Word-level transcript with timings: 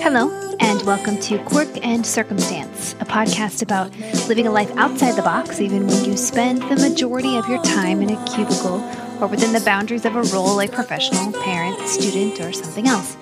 Hello, 0.00 0.56
and 0.60 0.82
welcome 0.82 1.20
to 1.20 1.38
Quirk 1.44 1.84
and 1.84 2.06
Circumstance, 2.06 2.94
a 3.00 3.04
podcast 3.04 3.60
about 3.60 3.94
living 4.28 4.46
a 4.46 4.50
life 4.50 4.70
outside 4.78 5.12
the 5.12 5.22
box, 5.22 5.60
even 5.60 5.86
when 5.86 6.06
you 6.06 6.16
spend 6.16 6.62
the 6.62 6.76
majority 6.76 7.36
of 7.36 7.46
your 7.50 7.62
time 7.62 8.00
in 8.00 8.08
a 8.08 8.24
cubicle 8.24 8.80
or 9.20 9.26
within 9.26 9.52
the 9.52 9.60
boundaries 9.60 10.06
of 10.06 10.16
a 10.16 10.22
role 10.34 10.56
like 10.56 10.72
professional, 10.72 11.32
parent, 11.42 11.78
student, 11.86 12.40
or 12.40 12.50
something 12.54 12.88
else. 12.88 13.14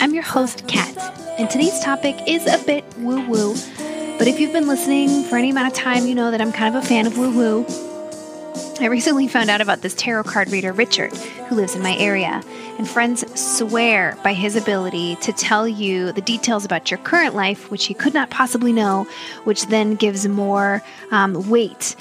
I'm 0.00 0.14
your 0.14 0.22
host, 0.22 0.68
Kat, 0.68 0.96
and 1.40 1.50
today's 1.50 1.80
topic 1.80 2.16
is 2.28 2.46
a 2.46 2.64
bit 2.64 2.84
woo 2.98 3.26
woo, 3.26 3.56
but 4.18 4.28
if 4.28 4.38
you've 4.38 4.52
been 4.52 4.68
listening 4.68 5.24
for 5.24 5.36
any 5.36 5.50
amount 5.50 5.66
of 5.66 5.74
time, 5.74 6.06
you 6.06 6.14
know 6.14 6.30
that 6.30 6.40
I'm 6.40 6.52
kind 6.52 6.76
of 6.76 6.84
a 6.84 6.86
fan 6.86 7.08
of 7.08 7.18
woo 7.18 7.36
woo. 7.36 7.66
I 8.78 8.86
recently 8.86 9.26
found 9.26 9.50
out 9.50 9.60
about 9.60 9.80
this 9.80 9.94
tarot 9.94 10.24
card 10.24 10.50
reader, 10.50 10.70
Richard, 10.70 11.10
who 11.48 11.54
lives 11.54 11.74
in 11.74 11.82
my 11.82 11.96
area, 11.96 12.42
and 12.78 12.88
friends 12.88 13.24
swear 13.40 14.16
by 14.22 14.32
his 14.32 14.56
ability 14.56 15.16
to 15.16 15.32
tell 15.32 15.66
you 15.68 16.12
the 16.12 16.20
details 16.20 16.64
about 16.64 16.90
your 16.90 16.98
current 16.98 17.34
life, 17.34 17.70
which 17.70 17.86
he 17.86 17.94
could 17.94 18.14
not 18.14 18.30
possibly 18.30 18.72
know, 18.72 19.04
which 19.44 19.66
then 19.66 19.94
gives 19.94 20.26
more 20.26 20.82
um, 21.10 21.48
weight 21.48 21.96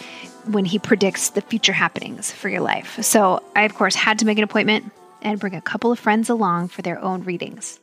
when 0.45 0.65
he 0.65 0.79
predicts 0.79 1.29
the 1.29 1.41
future 1.41 1.73
happenings 1.73 2.31
for 2.31 2.49
your 2.49 2.61
life. 2.61 3.01
So 3.03 3.41
I, 3.55 3.63
of 3.63 3.73
course, 3.73 3.95
had 3.95 4.19
to 4.19 4.25
make 4.25 4.37
an 4.37 4.43
appointment 4.43 4.91
and 5.21 5.39
bring 5.39 5.55
a 5.55 5.61
couple 5.61 5.91
of 5.91 5.99
friends 5.99 6.29
along 6.29 6.67
for 6.67 6.81
their 6.81 6.99
own 6.99 7.23
readings. 7.23 7.79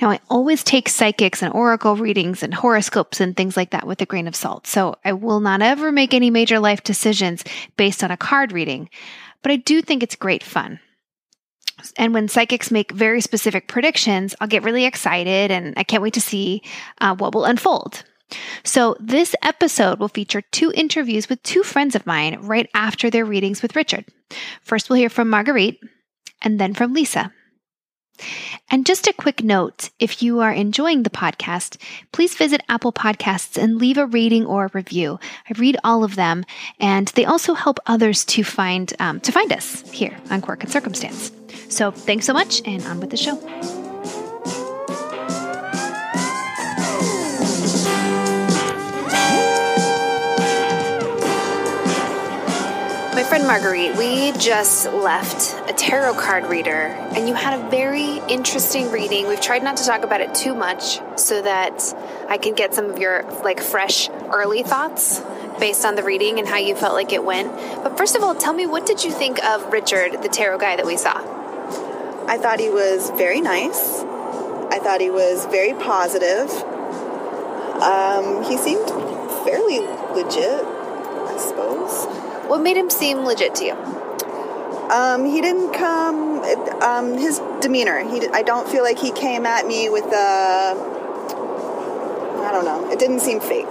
Now, 0.00 0.10
I 0.10 0.20
always 0.30 0.62
take 0.62 0.88
psychics 0.88 1.42
and 1.42 1.52
oracle 1.52 1.96
readings 1.96 2.42
and 2.42 2.54
horoscopes 2.54 3.20
and 3.20 3.36
things 3.36 3.56
like 3.56 3.70
that 3.70 3.86
with 3.86 4.00
a 4.00 4.06
grain 4.06 4.28
of 4.28 4.36
salt. 4.36 4.66
So 4.66 4.96
I 5.04 5.12
will 5.12 5.40
not 5.40 5.62
ever 5.62 5.90
make 5.90 6.14
any 6.14 6.30
major 6.30 6.60
life 6.60 6.84
decisions 6.84 7.42
based 7.76 8.04
on 8.04 8.10
a 8.10 8.16
card 8.16 8.52
reading, 8.52 8.90
but 9.42 9.52
I 9.52 9.56
do 9.56 9.82
think 9.82 10.02
it's 10.02 10.16
great 10.16 10.42
fun. 10.42 10.80
And 11.96 12.12
when 12.12 12.28
psychics 12.28 12.70
make 12.70 12.92
very 12.92 13.20
specific 13.20 13.68
predictions, 13.68 14.34
I'll 14.40 14.48
get 14.48 14.64
really 14.64 14.84
excited 14.84 15.50
and 15.50 15.74
I 15.76 15.84
can't 15.84 16.02
wait 16.02 16.14
to 16.14 16.20
see 16.20 16.62
uh, 17.00 17.14
what 17.14 17.34
will 17.34 17.44
unfold. 17.44 18.02
So, 18.62 18.94
this 19.00 19.34
episode 19.42 19.98
will 19.98 20.08
feature 20.08 20.42
two 20.42 20.70
interviews 20.74 21.30
with 21.30 21.42
two 21.42 21.62
friends 21.62 21.94
of 21.94 22.06
mine 22.06 22.38
right 22.42 22.68
after 22.74 23.08
their 23.08 23.24
readings 23.24 23.62
with 23.62 23.74
Richard. 23.74 24.04
First, 24.62 24.90
we'll 24.90 24.98
hear 24.98 25.08
from 25.08 25.30
Marguerite 25.30 25.80
and 26.42 26.60
then 26.60 26.74
from 26.74 26.92
Lisa. 26.92 27.32
And 28.70 28.86
just 28.86 29.06
a 29.06 29.12
quick 29.12 29.42
note 29.42 29.90
if 29.98 30.22
you 30.22 30.40
are 30.40 30.52
enjoying 30.52 31.02
the 31.02 31.10
podcast, 31.10 31.76
please 32.12 32.34
visit 32.34 32.62
Apple 32.68 32.92
Podcasts 32.92 33.60
and 33.60 33.78
leave 33.78 33.98
a 33.98 34.06
rating 34.06 34.46
or 34.46 34.66
a 34.66 34.70
review. 34.72 35.18
I 35.48 35.58
read 35.58 35.76
all 35.84 36.04
of 36.04 36.16
them, 36.16 36.44
and 36.80 37.08
they 37.08 37.24
also 37.24 37.54
help 37.54 37.78
others 37.86 38.24
to 38.26 38.44
find 38.44 38.92
um, 38.98 39.20
to 39.20 39.32
find 39.32 39.52
us 39.52 39.88
here 39.90 40.16
on 40.30 40.40
Quirk 40.40 40.62
and 40.62 40.72
Circumstance. 40.72 41.32
So 41.68 41.90
thanks 41.90 42.26
so 42.26 42.32
much, 42.32 42.62
and 42.64 42.84
on 42.84 43.00
with 43.00 43.10
the 43.10 43.16
show. 43.16 43.87
Friend 53.38 53.46
Marguerite, 53.46 53.96
we 53.96 54.32
just 54.32 54.86
left 54.86 55.54
a 55.70 55.72
tarot 55.72 56.14
card 56.14 56.46
reader, 56.46 56.70
and 56.70 57.28
you 57.28 57.34
had 57.34 57.56
a 57.56 57.70
very 57.70 58.18
interesting 58.28 58.90
reading. 58.90 59.28
We've 59.28 59.40
tried 59.40 59.62
not 59.62 59.76
to 59.76 59.84
talk 59.84 60.02
about 60.02 60.20
it 60.20 60.34
too 60.34 60.56
much 60.56 61.00
so 61.16 61.40
that 61.42 61.94
I 62.28 62.36
can 62.38 62.54
get 62.54 62.74
some 62.74 62.86
of 62.86 62.98
your 62.98 63.22
like 63.44 63.60
fresh 63.60 64.08
early 64.32 64.64
thoughts 64.64 65.20
based 65.60 65.84
on 65.84 65.94
the 65.94 66.02
reading 66.02 66.40
and 66.40 66.48
how 66.48 66.56
you 66.56 66.74
felt 66.74 66.94
like 66.94 67.12
it 67.12 67.22
went. 67.22 67.52
But 67.84 67.96
first 67.96 68.16
of 68.16 68.24
all, 68.24 68.34
tell 68.34 68.54
me 68.54 68.66
what 68.66 68.86
did 68.86 69.04
you 69.04 69.12
think 69.12 69.42
of 69.44 69.72
Richard, 69.72 70.20
the 70.22 70.28
tarot 70.28 70.58
guy 70.58 70.74
that 70.74 70.86
we 70.86 70.96
saw? 70.96 71.18
I 72.26 72.38
thought 72.38 72.58
he 72.58 72.70
was 72.70 73.10
very 73.10 73.40
nice. 73.40 74.00
I 74.00 74.80
thought 74.82 75.00
he 75.00 75.10
was 75.10 75.46
very 75.46 75.74
positive. 75.74 76.50
Um, 77.80 78.42
he 78.42 78.56
seemed 78.56 78.88
fairly 79.44 79.78
legit, 79.78 80.64
I 80.64 81.36
suppose. 81.38 82.17
What 82.48 82.62
made 82.62 82.76
him 82.76 82.90
seem 82.90 83.18
legit 83.24 83.54
to 83.56 83.64
you? 83.66 83.74
Um, 84.90 85.26
he 85.26 85.42
didn't 85.42 85.72
come. 85.74 86.40
Um, 86.82 87.18
his 87.18 87.40
demeanor. 87.60 88.02
He. 88.08 88.26
I 88.28 88.42
don't 88.42 88.68
feel 88.68 88.82
like 88.82 88.98
he 88.98 89.12
came 89.12 89.44
at 89.44 89.66
me 89.66 89.90
with 89.90 90.06
a. 90.06 90.74
I 92.42 92.50
don't 92.50 92.64
know. 92.64 92.90
It 92.90 92.98
didn't 92.98 93.20
seem 93.20 93.40
fake. 93.40 93.66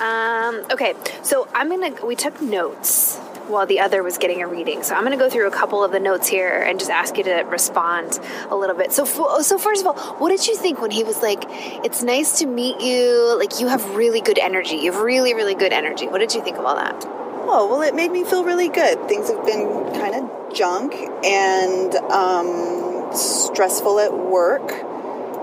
Um, 0.00 0.66
okay, 0.70 0.94
so 1.22 1.48
I'm 1.54 1.70
gonna. 1.70 2.04
We 2.04 2.14
took 2.14 2.40
notes 2.42 3.18
while 3.48 3.66
the 3.66 3.80
other 3.80 4.02
was 4.02 4.18
getting 4.18 4.42
a 4.42 4.46
reading, 4.46 4.82
so 4.82 4.94
I'm 4.94 5.02
gonna 5.04 5.16
go 5.16 5.28
through 5.28 5.46
a 5.46 5.50
couple 5.50 5.82
of 5.82 5.92
the 5.92 6.00
notes 6.00 6.28
here 6.28 6.62
and 6.62 6.78
just 6.78 6.90
ask 6.90 7.16
you 7.16 7.24
to 7.24 7.42
respond 7.48 8.20
a 8.50 8.56
little 8.56 8.76
bit. 8.76 8.92
So, 8.92 9.04
so 9.04 9.58
first 9.58 9.84
of 9.84 9.86
all, 9.86 10.14
what 10.16 10.30
did 10.30 10.46
you 10.46 10.56
think 10.56 10.80
when 10.80 10.90
he 10.90 11.04
was 11.04 11.22
like, 11.22 11.44
"It's 11.84 12.02
nice 12.02 12.38
to 12.40 12.46
meet 12.46 12.80
you. 12.80 13.36
Like 13.38 13.60
you 13.60 13.68
have 13.68 13.94
really 13.94 14.20
good 14.20 14.38
energy. 14.38 14.76
You 14.76 14.92
have 14.92 15.00
really, 15.00 15.34
really 15.34 15.54
good 15.54 15.72
energy." 15.72 16.06
What 16.06 16.18
did 16.18 16.34
you 16.34 16.42
think 16.42 16.58
of 16.58 16.64
all 16.64 16.76
that? 16.76 17.04
Oh 17.50 17.66
well, 17.70 17.82
it 17.82 17.94
made 17.94 18.10
me 18.10 18.24
feel 18.24 18.44
really 18.44 18.68
good. 18.68 19.08
Things 19.08 19.28
have 19.28 19.44
been 19.44 19.64
kind 19.94 20.14
of 20.14 20.54
junk 20.54 20.94
and 21.24 21.94
um, 22.12 23.10
stressful 23.14 23.98
at 24.00 24.12
work, 24.12 24.68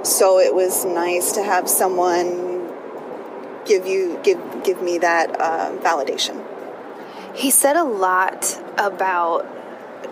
so 0.06 0.40
it 0.40 0.54
was 0.54 0.86
nice 0.86 1.32
to 1.34 1.44
have 1.44 1.68
someone 1.68 2.56
give 3.66 3.88
you 3.88 4.20
give 4.24 4.40
give 4.64 4.82
me 4.82 5.00
that 5.00 5.40
uh, 5.40 5.72
validation. 5.82 6.44
He 7.35 7.51
said 7.51 7.75
a 7.75 7.84
lot 7.84 8.62
about 8.78 9.46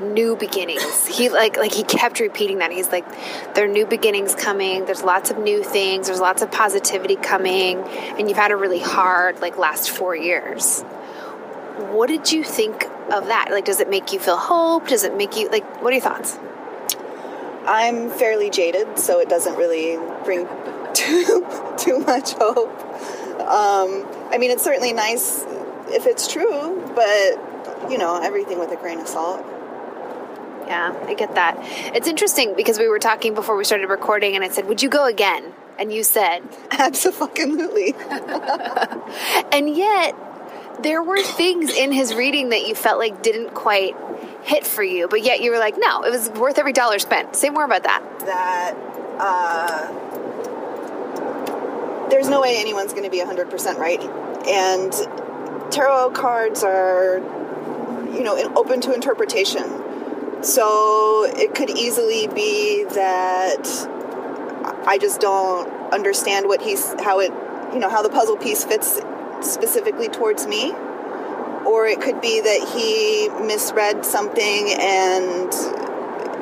new 0.02 0.36
beginnings. 0.36 1.08
He 1.08 1.30
like 1.30 1.56
like 1.58 1.72
he 1.72 1.84
kept 1.84 2.20
repeating 2.20 2.58
that. 2.60 2.72
He's 2.72 2.90
like 2.90 3.06
there 3.54 3.66
are 3.66 3.72
new 3.72 3.86
beginnings 3.86 4.36
coming. 4.36 4.86
There's 4.86 5.04
lots 5.04 5.32
of 5.32 5.38
new 5.38 5.64
things. 5.64 6.08
There's 6.08 6.20
lots 6.20 6.42
of 6.42 6.52
positivity 6.52 7.16
coming 7.16 7.80
and 7.80 8.28
you've 8.28 8.38
had 8.38 8.52
a 8.52 8.56
really 8.56 8.80
hard 8.80 9.40
like 9.42 9.58
last 9.58 9.90
4 9.92 10.16
years. 10.16 10.82
What 11.92 12.08
did 12.08 12.32
you 12.32 12.44
think 12.44 12.84
of 13.12 13.28
that? 13.28 13.50
Like 13.52 13.66
does 13.66 13.80
it 13.80 13.90
make 13.90 14.12
you 14.12 14.20
feel 14.20 14.38
hope? 14.38 14.88
Does 14.88 15.04
it 15.04 15.16
make 15.16 15.38
you 15.38 15.50
like 15.50 15.82
what 15.82 15.92
are 15.92 15.96
your 15.96 16.02
thoughts? 16.02 16.38
I'm 17.66 18.10
fairly 18.10 18.50
jaded, 18.50 19.00
so 19.00 19.22
it 19.22 19.30
doesn't 19.30 19.56
really 19.56 19.98
bring 20.26 20.48
too 20.94 21.46
too 21.78 22.00
much 22.00 22.34
hope. 22.34 22.72
Um, 23.40 24.06
I 24.32 24.38
mean, 24.38 24.52
it's 24.52 24.64
certainly 24.64 24.92
nice 24.92 25.46
if 25.88 26.06
it's 26.06 26.32
true, 26.32 26.82
but 26.96 27.92
you 27.92 27.98
know, 27.98 28.20
everything 28.22 28.60
with 28.60 28.72
a 28.72 28.76
grain 28.76 29.00
of 29.00 29.08
salt. 29.08 29.46
Yeah, 30.66 30.96
I 31.06 31.14
get 31.14 31.36
that. 31.36 31.58
It's 31.96 32.08
interesting 32.08 32.56
because 32.56 32.80
we 32.80 32.88
were 32.88 33.00
talking 33.00 33.34
before 33.34 33.58
we 33.58 33.66
started 33.66 33.90
recording, 33.90 34.36
and 34.36 34.44
I 34.44 34.50
said, 34.50 34.68
"Would 34.68 34.82
you 34.82 34.90
go 34.90 35.06
again?" 35.06 35.54
And 35.78 35.92
you 35.92 36.04
said, 36.04 36.42
"Absolutely." 36.72 37.94
and 39.52 39.76
yet, 39.76 40.16
there 40.82 41.04
were 41.04 41.22
things 41.22 41.76
in 41.76 41.92
his 41.92 42.14
reading 42.14 42.50
that 42.50 42.68
you 42.68 42.76
felt 42.76 42.98
like 42.98 43.22
didn't 43.22 43.54
quite 43.54 43.96
hit 44.44 44.66
for 44.66 44.84
you, 44.84 45.08
but 45.08 45.24
yet 45.24 45.42
you 45.42 45.52
were 45.52 45.60
like, 45.60 45.76
"No, 45.78 46.04
it 46.04 46.12
was 46.12 46.30
worth 46.30 46.58
every 46.58 46.74
dollar 46.74 47.00
spent." 47.00 47.36
Say 47.36 47.50
more 47.50 47.66
about 47.66 47.84
that. 47.84 48.20
That. 48.20 48.76
Uh, 49.20 50.14
there's 52.10 52.30
no 52.30 52.42
way 52.42 52.58
anyone's 52.58 52.94
going 52.94 53.06
to 53.06 53.10
be 53.10 53.20
100% 53.20 53.78
right. 53.78 54.02
And 54.48 54.94
tarot 55.74 56.12
cards 56.12 56.64
are, 56.64 57.18
you 58.14 58.24
know, 58.24 58.38
open 58.56 58.80
to 58.82 58.94
interpretation. 58.94 59.64
So 60.44 61.26
it 61.36 61.56
could 61.56 61.70
easily 61.70 62.28
be 62.28 62.84
that 62.84 63.66
I 64.86 64.98
just 65.00 65.20
don't 65.20 65.68
understand 65.92 66.48
what 66.48 66.62
he's, 66.62 66.94
how 67.02 67.20
it, 67.20 67.32
you 67.74 67.80
know, 67.80 67.90
how 67.90 68.02
the 68.02 68.10
puzzle 68.10 68.38
piece 68.38 68.64
fits 68.64 69.02
specifically 69.42 70.10
towards 70.10 70.46
me. 70.46 70.72
Or 71.66 71.88
it 71.88 72.02
could 72.02 72.22
be 72.22 72.42
that 72.42 72.70
he 72.76 73.30
misread 73.46 74.06
something 74.06 74.74
and 74.80 75.52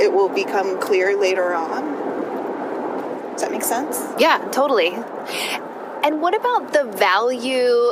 it 0.01 0.11
will 0.11 0.29
become 0.29 0.79
clear 0.79 1.15
later 1.19 1.53
on. 1.53 3.31
Does 3.33 3.43
that 3.43 3.51
make 3.51 3.63
sense? 3.63 4.01
Yeah, 4.19 4.39
totally. 4.51 4.93
And 6.03 6.21
what 6.21 6.35
about 6.35 6.73
the 6.73 6.83
value 6.85 7.91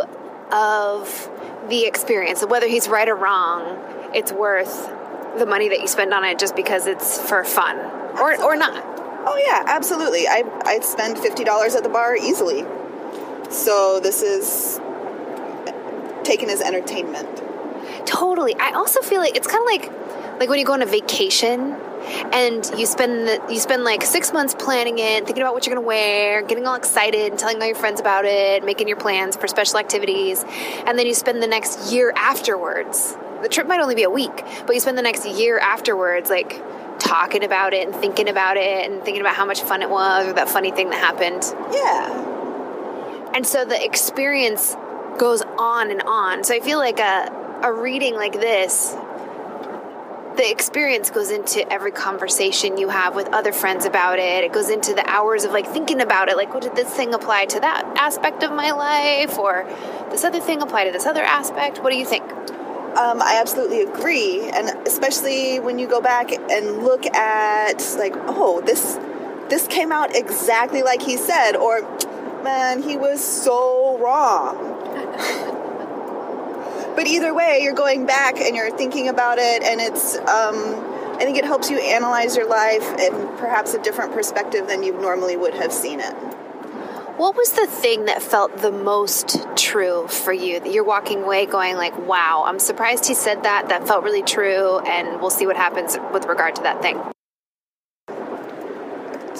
of 0.51 1.29
the 1.69 1.85
experience? 1.85 2.45
Whether 2.45 2.67
he's 2.67 2.87
right 2.87 3.07
or 3.07 3.15
wrong, 3.15 4.11
it's 4.13 4.31
worth 4.31 4.89
the 5.37 5.45
money 5.45 5.69
that 5.69 5.79
you 5.81 5.87
spend 5.87 6.13
on 6.13 6.23
it 6.23 6.39
just 6.39 6.55
because 6.55 6.87
it's 6.87 7.19
for 7.19 7.43
fun 7.43 7.77
or, 8.19 8.41
or 8.43 8.55
not. 8.55 8.83
Oh, 9.25 9.41
yeah, 9.45 9.63
absolutely. 9.67 10.27
I, 10.27 10.43
I'd 10.65 10.83
spend 10.83 11.17
$50 11.17 11.75
at 11.75 11.83
the 11.83 11.89
bar 11.89 12.15
easily. 12.15 12.65
So 13.49 13.99
this 13.99 14.21
is 14.21 14.79
taken 16.23 16.49
as 16.49 16.61
entertainment. 16.61 17.43
Totally. 18.05 18.55
I 18.55 18.71
also 18.71 19.01
feel 19.01 19.19
like 19.19 19.35
it's 19.35 19.47
kind 19.47 19.61
of 19.61 19.65
like 19.65 19.99
like 20.39 20.49
when 20.49 20.57
you 20.57 20.65
go 20.65 20.73
on 20.73 20.81
a 20.81 20.85
vacation 20.85 21.75
and 22.33 22.69
you 22.77 22.85
spend 22.85 23.27
the, 23.27 23.41
you 23.49 23.59
spend 23.59 23.83
like 23.83 24.03
six 24.03 24.33
months 24.33 24.55
planning 24.55 24.99
it, 24.99 25.25
thinking 25.25 25.41
about 25.41 25.53
what 25.53 25.65
you're 25.65 25.75
going 25.75 25.83
to 25.83 25.87
wear, 25.87 26.41
getting 26.41 26.67
all 26.67 26.75
excited, 26.75 27.31
and 27.31 27.39
telling 27.39 27.61
all 27.61 27.67
your 27.67 27.75
friends 27.75 27.99
about 27.99 28.25
it, 28.25 28.63
making 28.63 28.87
your 28.87 28.97
plans 28.97 29.35
for 29.35 29.47
special 29.47 29.79
activities, 29.79 30.43
and 30.85 30.97
then 30.97 31.05
you 31.05 31.13
spend 31.13 31.41
the 31.41 31.47
next 31.47 31.91
year 31.91 32.13
afterwards 32.15 33.17
the 33.41 33.49
trip 33.49 33.67
might 33.67 33.79
only 33.79 33.95
be 33.95 34.03
a 34.03 34.09
week, 34.09 34.43
but 34.65 34.73
you 34.73 34.81
spend 34.81 34.97
the 34.97 35.01
next 35.01 35.25
year 35.25 35.59
afterwards, 35.59 36.29
like 36.29 36.61
talking 36.99 37.43
about 37.43 37.73
it 37.73 37.87
and 37.87 37.95
thinking 37.95 38.29
about 38.29 38.57
it 38.57 38.89
and 38.89 39.03
thinking 39.03 39.21
about 39.21 39.35
how 39.35 39.45
much 39.45 39.61
fun 39.61 39.81
it 39.81 39.89
was 39.89 40.27
or 40.27 40.33
that 40.33 40.49
funny 40.49 40.71
thing 40.71 40.89
that 40.89 40.99
happened. 40.99 41.43
Yeah. 41.73 43.31
And 43.33 43.47
so 43.47 43.63
the 43.63 43.83
experience 43.83 44.75
goes 45.17 45.41
on 45.57 45.91
and 45.91 46.01
on. 46.03 46.43
So 46.43 46.53
I 46.53 46.59
feel 46.59 46.77
like 46.77 46.99
a, 46.99 47.61
a 47.63 47.71
reading 47.71 48.15
like 48.15 48.33
this, 48.33 48.95
the 50.35 50.49
experience 50.49 51.09
goes 51.09 51.31
into 51.31 51.69
every 51.71 51.91
conversation 51.91 52.77
you 52.77 52.89
have 52.89 53.15
with 53.15 53.27
other 53.29 53.51
friends 53.51 53.85
about 53.85 54.19
it. 54.19 54.43
It 54.43 54.53
goes 54.53 54.69
into 54.69 54.93
the 54.93 55.07
hours 55.09 55.43
of 55.43 55.51
like 55.51 55.67
thinking 55.67 56.01
about 56.01 56.29
it. 56.29 56.37
Like, 56.37 56.53
what 56.53 56.63
did 56.63 56.75
this 56.75 56.89
thing 56.89 57.13
apply 57.13 57.45
to 57.47 57.59
that 57.59 57.85
aspect 57.97 58.43
of 58.43 58.51
my 58.51 58.71
life? 58.71 59.37
Or 59.37 59.65
this 60.11 60.23
other 60.23 60.39
thing 60.39 60.61
apply 60.61 60.85
to 60.85 60.91
this 60.91 61.05
other 61.05 61.23
aspect? 61.23 61.79
What 61.79 61.91
do 61.91 61.97
you 61.97 62.05
think? 62.05 62.23
Um, 62.31 63.21
I 63.21 63.37
absolutely 63.39 63.81
agree, 63.81 64.49
and 64.49 64.87
especially 64.87 65.59
when 65.59 65.77
you 65.77 65.87
go 65.87 66.01
back 66.01 66.31
and 66.31 66.83
look 66.83 67.05
at 67.05 67.95
like, 67.99 68.13
oh, 68.15 68.61
this 68.65 68.97
this 69.49 69.67
came 69.67 69.91
out 69.91 70.15
exactly 70.15 70.81
like 70.81 71.01
he 71.01 71.15
said, 71.15 71.55
or 71.55 71.81
man, 72.43 72.81
he 72.81 72.97
was 72.97 73.23
so 73.23 73.97
wrong. 73.99 75.55
but 76.99 77.07
either 77.07 77.33
way, 77.33 77.61
you're 77.61 77.73
going 77.73 78.05
back 78.05 78.41
and 78.41 78.57
you're 78.57 78.75
thinking 78.75 79.07
about 79.07 79.37
it, 79.39 79.63
and 79.63 79.79
it's. 79.79 80.17
Um, 80.17 81.15
I 81.15 81.19
think 81.19 81.37
it 81.37 81.45
helps 81.45 81.69
you 81.69 81.77
analyze 81.79 82.35
your 82.35 82.45
life 82.45 82.83
in 82.99 83.13
perhaps 83.37 83.73
a 83.73 83.81
different 83.81 84.11
perspective 84.11 84.67
than 84.67 84.83
you 84.83 84.91
normally 84.91 85.37
would 85.37 85.53
have 85.53 85.71
seen 85.71 86.01
it. 86.01 86.13
What 87.15 87.37
was 87.37 87.53
the 87.53 87.67
thing 87.67 88.03
that 88.05 88.21
felt 88.21 88.57
the 88.57 88.71
most 88.73 89.37
true 89.55 90.09
for 90.09 90.33
you 90.33 90.59
that 90.59 90.73
you're 90.73 90.83
walking 90.83 91.23
away 91.23 91.45
going 91.45 91.77
like, 91.77 91.97
wow, 92.05 92.43
I'm 92.45 92.59
surprised 92.59 93.05
he 93.05 93.13
said 93.13 93.43
that. 93.43 93.69
That 93.69 93.87
felt 93.87 94.03
really 94.03 94.23
true. 94.23 94.79
And 94.79 95.21
we'll 95.21 95.29
see 95.29 95.45
what 95.45 95.55
happens 95.55 95.97
with 96.11 96.25
regard 96.25 96.55
to 96.55 96.63
that 96.63 96.81
thing. 96.81 97.01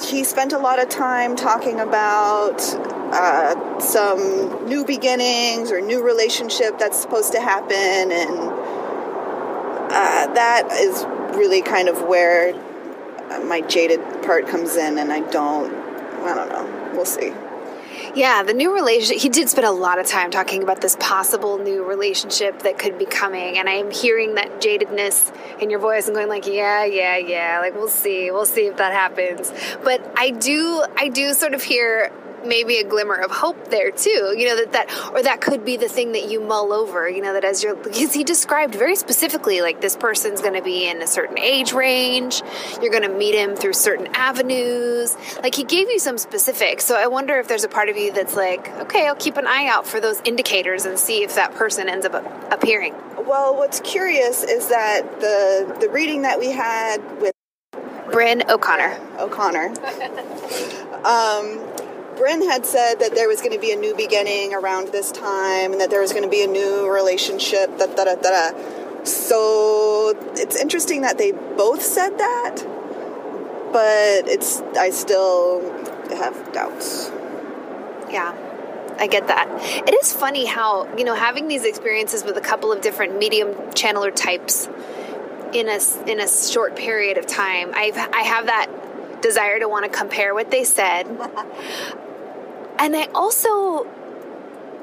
He 0.09 0.23
spent 0.23 0.53
a 0.53 0.59
lot 0.59 0.81
of 0.81 0.87
time 0.87 1.35
talking 1.35 1.81
about 1.81 2.61
uh, 3.11 3.79
some 3.79 4.67
new 4.67 4.85
beginnings 4.85 5.71
or 5.71 5.81
new 5.81 6.03
relationship 6.03 6.77
that's 6.79 6.99
supposed 6.99 7.31
to 7.33 7.41
happen. 7.41 8.11
And 8.11 8.49
uh, 9.91 10.33
that 10.33 10.69
is 10.73 11.05
really 11.37 11.61
kind 11.61 11.89
of 11.89 12.03
where 12.03 12.53
my 13.45 13.61
jaded 13.61 13.99
part 14.23 14.47
comes 14.47 14.75
in. 14.75 14.97
And 14.97 15.11
I 15.11 15.21
don't, 15.31 15.73
I 16.23 16.35
don't 16.35 16.49
know. 16.49 16.91
We'll 16.93 17.05
see. 17.05 17.33
Yeah, 18.15 18.43
the 18.43 18.53
new 18.53 18.73
relationship. 18.73 19.21
He 19.21 19.29
did 19.29 19.49
spend 19.49 19.67
a 19.67 19.71
lot 19.71 19.99
of 19.99 20.07
time 20.07 20.31
talking 20.31 20.63
about 20.63 20.81
this 20.81 20.95
possible 20.99 21.57
new 21.57 21.83
relationship 21.83 22.63
that 22.63 22.79
could 22.79 22.97
be 22.97 23.05
coming, 23.05 23.57
and 23.57 23.69
I 23.69 23.73
am 23.73 23.91
hearing 23.91 24.35
that 24.35 24.61
jadedness 24.61 25.31
in 25.61 25.69
your 25.69 25.79
voice 25.79 26.07
and 26.07 26.15
going 26.15 26.27
like, 26.27 26.47
"Yeah, 26.47 26.85
yeah, 26.85 27.17
yeah." 27.17 27.59
Like 27.59 27.75
we'll 27.75 27.87
see, 27.87 28.31
we'll 28.31 28.45
see 28.47 28.65
if 28.67 28.77
that 28.77 28.93
happens. 28.93 29.53
But 29.83 30.01
I 30.17 30.31
do, 30.31 30.83
I 30.97 31.09
do 31.09 31.33
sort 31.33 31.53
of 31.53 31.61
hear 31.61 32.11
maybe 32.45 32.77
a 32.77 32.83
glimmer 32.83 33.15
of 33.15 33.31
hope 33.31 33.69
there 33.69 33.91
too 33.91 34.33
you 34.37 34.45
know 34.45 34.55
that 34.55 34.71
that 34.71 35.11
or 35.13 35.21
that 35.21 35.41
could 35.41 35.63
be 35.65 35.77
the 35.77 35.87
thing 35.87 36.11
that 36.11 36.29
you 36.29 36.39
mull 36.39 36.73
over 36.73 37.09
you 37.09 37.21
know 37.21 37.33
that 37.33 37.43
as 37.43 37.63
you're 37.63 37.75
because 37.75 38.13
he 38.13 38.23
described 38.23 38.75
very 38.75 38.95
specifically 38.95 39.61
like 39.61 39.81
this 39.81 39.95
person's 39.95 40.41
going 40.41 40.53
to 40.53 40.61
be 40.61 40.87
in 40.87 41.01
a 41.01 41.07
certain 41.07 41.37
age 41.39 41.73
range 41.73 42.41
you're 42.81 42.91
going 42.91 43.03
to 43.03 43.09
meet 43.09 43.35
him 43.35 43.55
through 43.55 43.73
certain 43.73 44.07
avenues 44.13 45.15
like 45.43 45.55
he 45.55 45.63
gave 45.63 45.89
you 45.89 45.99
some 45.99 46.17
specifics 46.17 46.85
so 46.85 46.95
i 46.95 47.07
wonder 47.07 47.39
if 47.39 47.47
there's 47.47 47.63
a 47.63 47.69
part 47.69 47.89
of 47.89 47.97
you 47.97 48.11
that's 48.13 48.35
like 48.35 48.69
okay 48.79 49.07
i'll 49.07 49.15
keep 49.15 49.37
an 49.37 49.47
eye 49.47 49.67
out 49.67 49.85
for 49.85 49.99
those 49.99 50.21
indicators 50.25 50.85
and 50.85 50.97
see 50.97 51.23
if 51.23 51.35
that 51.35 51.53
person 51.55 51.89
ends 51.89 52.05
up 52.05 52.13
appearing 52.51 52.93
well 53.25 53.55
what's 53.55 53.79
curious 53.81 54.43
is 54.43 54.69
that 54.69 55.01
the 55.19 55.77
the 55.79 55.89
reading 55.89 56.23
that 56.23 56.39
we 56.39 56.49
had 56.51 56.97
with 57.21 57.33
Bryn 58.11 58.43
O'Connor. 58.49 58.97
O'Connor. 59.19 59.67
um, 61.05 61.59
Bryn 62.19 62.43
had 62.43 62.65
said 62.65 62.99
that 62.99 63.15
there 63.15 63.29
was 63.29 63.39
going 63.39 63.53
to 63.53 63.59
be 63.59 63.71
a 63.71 63.77
new 63.77 63.95
beginning 63.95 64.53
around 64.53 64.89
this 64.89 65.09
time 65.09 65.71
and 65.71 65.79
that 65.79 65.89
there 65.89 66.01
was 66.01 66.11
going 66.11 66.25
to 66.25 66.29
be 66.29 66.43
a 66.43 66.47
new 66.47 66.85
relationship. 66.91 67.77
Da, 67.77 67.85
da, 67.85 68.03
da, 68.03 68.15
da. 68.15 69.05
So 69.05 70.13
it's 70.35 70.57
interesting 70.57 71.03
that 71.03 71.17
they 71.17 71.31
both 71.31 71.81
said 71.81 72.17
that, 72.17 72.57
but 73.71 74.27
it's 74.27 74.59
I 74.77 74.89
still 74.89 75.61
have 76.09 76.51
doubts. 76.51 77.09
Yeah. 78.11 78.35
I 78.99 79.07
get 79.07 79.27
that. 79.27 79.47
It 79.87 79.95
is 80.01 80.11
funny 80.11 80.45
how, 80.45 80.93
you 80.97 81.05
know, 81.05 81.15
having 81.15 81.47
these 81.47 81.63
experiences 81.63 82.25
with 82.25 82.35
a 82.35 82.41
couple 82.41 82.73
of 82.73 82.81
different 82.81 83.17
medium 83.17 83.53
channeler 83.71 84.13
types 84.13 84.67
in 85.53 85.69
a 85.69 85.79
in 86.05 86.19
a 86.19 86.27
short 86.27 86.75
period 86.75 87.17
of 87.17 87.25
time. 87.25 87.71
I've 87.73 87.97
I 87.97 88.23
have 88.23 88.47
that 88.47 89.21
desire 89.21 89.57
to 89.59 89.69
want 89.69 89.85
to 89.85 89.97
compare 89.97 90.33
what 90.33 90.51
they 90.51 90.65
said. 90.65 91.07
and 92.79 92.95
I 92.95 93.05
also 93.13 93.85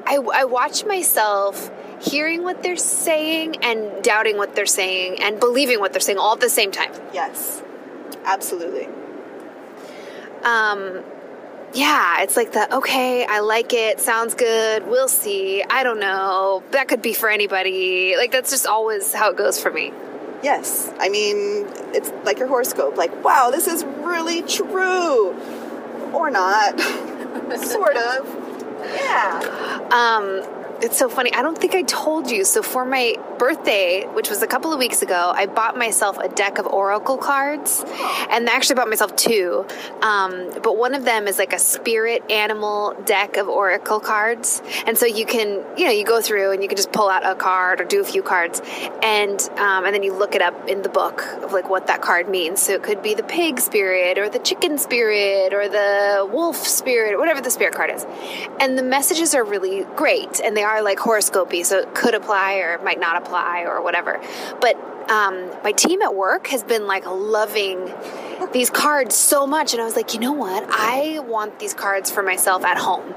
I, 0.05 0.19
I 0.33 0.45
watch 0.45 0.85
myself 0.85 1.69
hearing 1.99 2.43
what 2.43 2.63
they're 2.63 2.77
saying 2.77 3.57
and 3.63 4.03
doubting 4.03 4.37
what 4.37 4.55
they're 4.55 4.65
saying 4.65 5.21
and 5.21 5.39
believing 5.39 5.79
what 5.79 5.91
they're 5.91 5.99
saying 5.99 6.17
all 6.17 6.33
at 6.33 6.39
the 6.39 6.49
same 6.49 6.71
time. 6.71 6.93
Yes, 7.13 7.61
absolutely. 8.23 8.87
Um, 10.43 11.03
yeah, 11.73 12.21
it's 12.21 12.37
like 12.37 12.53
the 12.53 12.77
okay, 12.77 13.25
I 13.25 13.39
like 13.39 13.73
it, 13.73 13.99
sounds 13.99 14.33
good, 14.35 14.87
we'll 14.87 15.09
see. 15.09 15.63
I 15.63 15.83
don't 15.83 15.99
know. 15.99 16.63
That 16.71 16.87
could 16.87 17.01
be 17.01 17.13
for 17.13 17.29
anybody. 17.29 18.15
Like 18.15 18.31
that's 18.31 18.51
just 18.51 18.65
always 18.65 19.13
how 19.13 19.31
it 19.31 19.37
goes 19.37 19.61
for 19.61 19.71
me. 19.71 19.91
Yes, 20.43 20.93
I 20.99 21.09
mean 21.09 21.65
it's 21.93 22.11
like 22.23 22.37
your 22.39 22.47
horoscope. 22.47 22.95
Like, 22.95 23.23
wow, 23.25 23.49
this 23.51 23.67
is 23.67 23.83
really 23.83 24.43
true, 24.43 25.33
or 26.13 26.29
not. 26.29 26.79
sort 27.57 27.97
of. 27.97 28.25
Yeah. 28.93 29.39
Um, 29.91 30.56
it's 30.81 30.97
so 30.97 31.09
funny. 31.09 31.33
I 31.33 31.41
don't 31.41 31.57
think 31.57 31.73
I 31.73 31.83
told 31.83 32.29
you. 32.29 32.45
So 32.45 32.61
for 32.61 32.85
my 32.85 33.15
birthday, 33.39 34.05
which 34.13 34.29
was 34.29 34.41
a 34.41 34.47
couple 34.47 34.73
of 34.73 34.79
weeks 34.79 35.01
ago, 35.01 35.31
I 35.33 35.45
bought 35.45 35.77
myself 35.77 36.17
a 36.17 36.29
deck 36.29 36.57
of 36.57 36.65
oracle 36.67 37.17
cards, 37.17 37.83
and 38.29 38.49
I 38.49 38.53
actually 38.53 38.75
bought 38.75 38.89
myself 38.89 39.15
two. 39.15 39.65
Um, 40.01 40.49
but 40.63 40.77
one 40.77 40.93
of 40.93 41.05
them 41.05 41.27
is 41.27 41.37
like 41.37 41.53
a 41.53 41.59
spirit 41.59 42.29
animal 42.31 42.95
deck 43.05 43.37
of 43.37 43.47
oracle 43.47 43.99
cards, 43.99 44.61
and 44.85 44.97
so 44.97 45.05
you 45.05 45.25
can, 45.25 45.63
you 45.77 45.85
know, 45.85 45.91
you 45.91 46.05
go 46.05 46.21
through 46.21 46.51
and 46.51 46.61
you 46.61 46.67
can 46.67 46.77
just 46.77 46.91
pull 46.91 47.09
out 47.09 47.25
a 47.25 47.35
card 47.35 47.81
or 47.81 47.85
do 47.85 48.01
a 48.01 48.05
few 48.05 48.21
cards, 48.21 48.61
and 49.01 49.41
um, 49.57 49.85
and 49.85 49.93
then 49.93 50.03
you 50.03 50.13
look 50.13 50.35
it 50.35 50.41
up 50.41 50.67
in 50.67 50.81
the 50.81 50.89
book 50.89 51.21
of 51.43 51.53
like 51.53 51.69
what 51.69 51.87
that 51.87 52.01
card 52.01 52.29
means. 52.29 52.61
So 52.61 52.73
it 52.73 52.83
could 52.83 53.01
be 53.01 53.13
the 53.13 53.23
pig 53.23 53.59
spirit 53.59 54.17
or 54.17 54.29
the 54.29 54.39
chicken 54.39 54.77
spirit 54.77 55.53
or 55.53 55.67
the 55.67 56.27
wolf 56.31 56.57
spirit, 56.57 57.17
whatever 57.17 57.41
the 57.41 57.51
spirit 57.51 57.73
card 57.73 57.91
is, 57.91 58.05
and 58.59 58.77
the 58.77 58.83
messages 58.83 59.33
are 59.33 59.43
really 59.43 59.85
great, 59.95 60.39
and 60.39 60.55
they 60.55 60.66
are 60.67 60.81
like 60.81 60.99
horoscopy, 60.99 61.63
so 61.63 61.79
it 61.79 61.95
could 61.95 62.13
apply 62.13 62.55
or 62.57 62.73
it 62.73 62.83
might 62.83 62.99
not 62.99 63.21
apply 63.21 63.61
or 63.61 63.81
whatever. 63.81 64.21
But 64.61 64.75
um, 65.09 65.49
my 65.63 65.71
team 65.71 66.01
at 66.01 66.13
work 66.15 66.47
has 66.47 66.63
been 66.63 66.85
like 66.85 67.05
loving 67.05 67.93
these 68.51 68.69
cards 68.69 69.15
so 69.15 69.47
much, 69.47 69.73
and 69.73 69.81
I 69.81 69.85
was 69.85 69.95
like, 69.95 70.13
you 70.13 70.19
know 70.19 70.33
what? 70.33 70.65
I 70.69 71.19
want 71.19 71.59
these 71.59 71.73
cards 71.73 72.11
for 72.11 72.21
myself 72.21 72.63
at 72.65 72.77
home. 72.77 73.13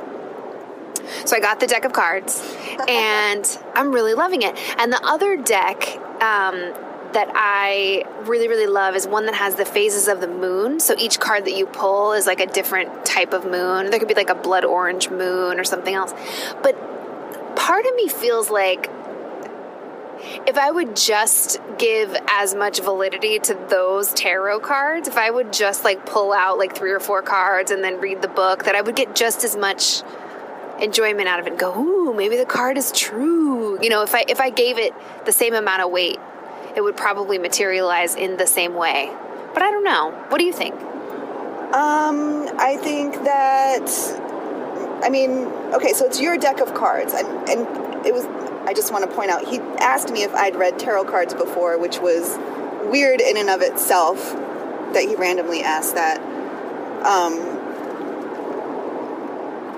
So 1.25 1.37
I 1.37 1.41
got 1.41 1.61
the 1.61 1.67
deck 1.67 1.85
of 1.85 1.93
cards, 1.93 2.41
and 2.89 3.59
I'm 3.75 3.93
really 3.93 4.15
loving 4.15 4.43
it. 4.43 4.57
And 4.79 4.93
the 4.93 5.01
other 5.05 5.37
deck 5.37 5.97
um, 6.23 6.75
that 7.13 7.31
I 7.35 8.05
really, 8.25 8.49
really 8.49 8.67
love 8.67 8.95
is 8.95 9.07
one 9.07 9.27
that 9.27 9.35
has 9.35 9.57
the 9.57 9.65
phases 9.65 10.09
of 10.09 10.21
the 10.21 10.29
moon. 10.29 10.81
So 10.81 10.95
each 10.99 11.19
card 11.19 11.45
that 11.47 11.57
you 11.57 11.67
pull 11.67 12.13
is 12.13 12.27
like 12.27 12.41
a 12.41 12.47
different 12.47 13.05
type 13.05 13.33
of 13.33 13.45
moon. 13.45 13.91
There 13.91 13.99
could 13.99 14.09
be 14.09 14.15
like 14.15 14.31
a 14.31 14.35
blood 14.35 14.65
orange 14.65 15.11
moon 15.11 15.59
or 15.59 15.65
something 15.65 15.95
else. 15.95 16.13
But 16.63 16.77
part 17.71 17.87
of 17.87 17.95
me 17.95 18.09
feels 18.09 18.51
like 18.51 18.91
if 20.45 20.59
I 20.59 20.73
would 20.73 20.97
just 20.97 21.61
give 21.79 22.17
as 22.29 22.53
much 22.53 22.81
validity 22.81 23.39
to 23.39 23.55
those 23.71 24.13
tarot 24.13 24.59
cards, 24.59 25.07
if 25.07 25.17
I 25.17 25.31
would 25.31 25.53
just 25.53 25.85
like 25.85 26.05
pull 26.05 26.33
out 26.33 26.59
like 26.59 26.75
three 26.75 26.91
or 26.91 26.99
four 26.99 27.23
cards 27.23 27.71
and 27.71 27.85
then 27.85 28.01
read 28.01 28.23
the 28.23 28.29
book, 28.29 28.65
that 28.65 28.75
I 28.75 28.81
would 28.81 28.97
get 28.97 29.15
just 29.15 29.45
as 29.45 29.57
much 29.57 30.03
enjoyment 30.81 31.29
out 31.29 31.39
of 31.39 31.47
it 31.47 31.51
and 31.51 31.61
go, 31.61 31.73
ooh, 31.79 32.13
maybe 32.13 32.37
the 32.37 32.45
card 32.45 32.77
is 32.77 32.91
true. 32.91 33.81
You 33.81 33.89
know, 33.89 34.03
if 34.03 34.17
I 34.17 34.25
if 34.27 34.41
I 34.41 34.51
gave 34.51 34.77
it 34.77 34.93
the 35.25 35.33
same 35.33 35.55
amount 35.55 35.81
of 35.83 35.93
weight, 35.93 36.19
it 36.75 36.81
would 36.81 36.97
probably 36.97 37.39
materialize 37.39 38.17
in 38.17 38.37
the 38.37 38.49
same 38.49 38.75
way. 38.75 39.17
But 39.55 39.63
I 39.63 39.71
don't 39.71 39.85
know. 39.85 40.11
What 40.29 40.39
do 40.39 40.45
you 40.45 40.53
think? 40.53 40.75
Um, 40.75 42.49
I 42.59 42.77
think 42.83 43.15
that 43.23 43.87
I 45.03 45.11
mean, 45.11 45.47
okay, 45.75 45.93
so 45.93 46.07
it's 46.07 46.21
your 46.21 46.37
deck 46.37 46.61
of 46.61 46.75
cards, 46.75 47.13
and, 47.15 47.27
and 47.49 48.07
it 48.07 48.15
was. 48.15 48.27
I 48.67 48.75
just 48.75 48.93
want 48.93 49.09
to 49.09 49.17
point 49.17 49.31
out 49.31 49.49
he 49.49 49.59
asked 49.79 50.11
me 50.11 50.23
if 50.23 50.33
I'd 50.35 50.55
read 50.55 50.79
tarot 50.79 51.05
cards 51.05 51.35
before, 51.35 51.79
which 51.79 51.99
was 51.99 52.39
weird 52.91 53.21
in 53.21 53.37
and 53.37 53.49
of 53.49 53.63
itself 53.63 54.33
that 54.93 55.05
he 55.09 55.15
randomly 55.17 55.63
asked 55.63 55.95
that. 55.95 56.21
Um, 57.05 57.61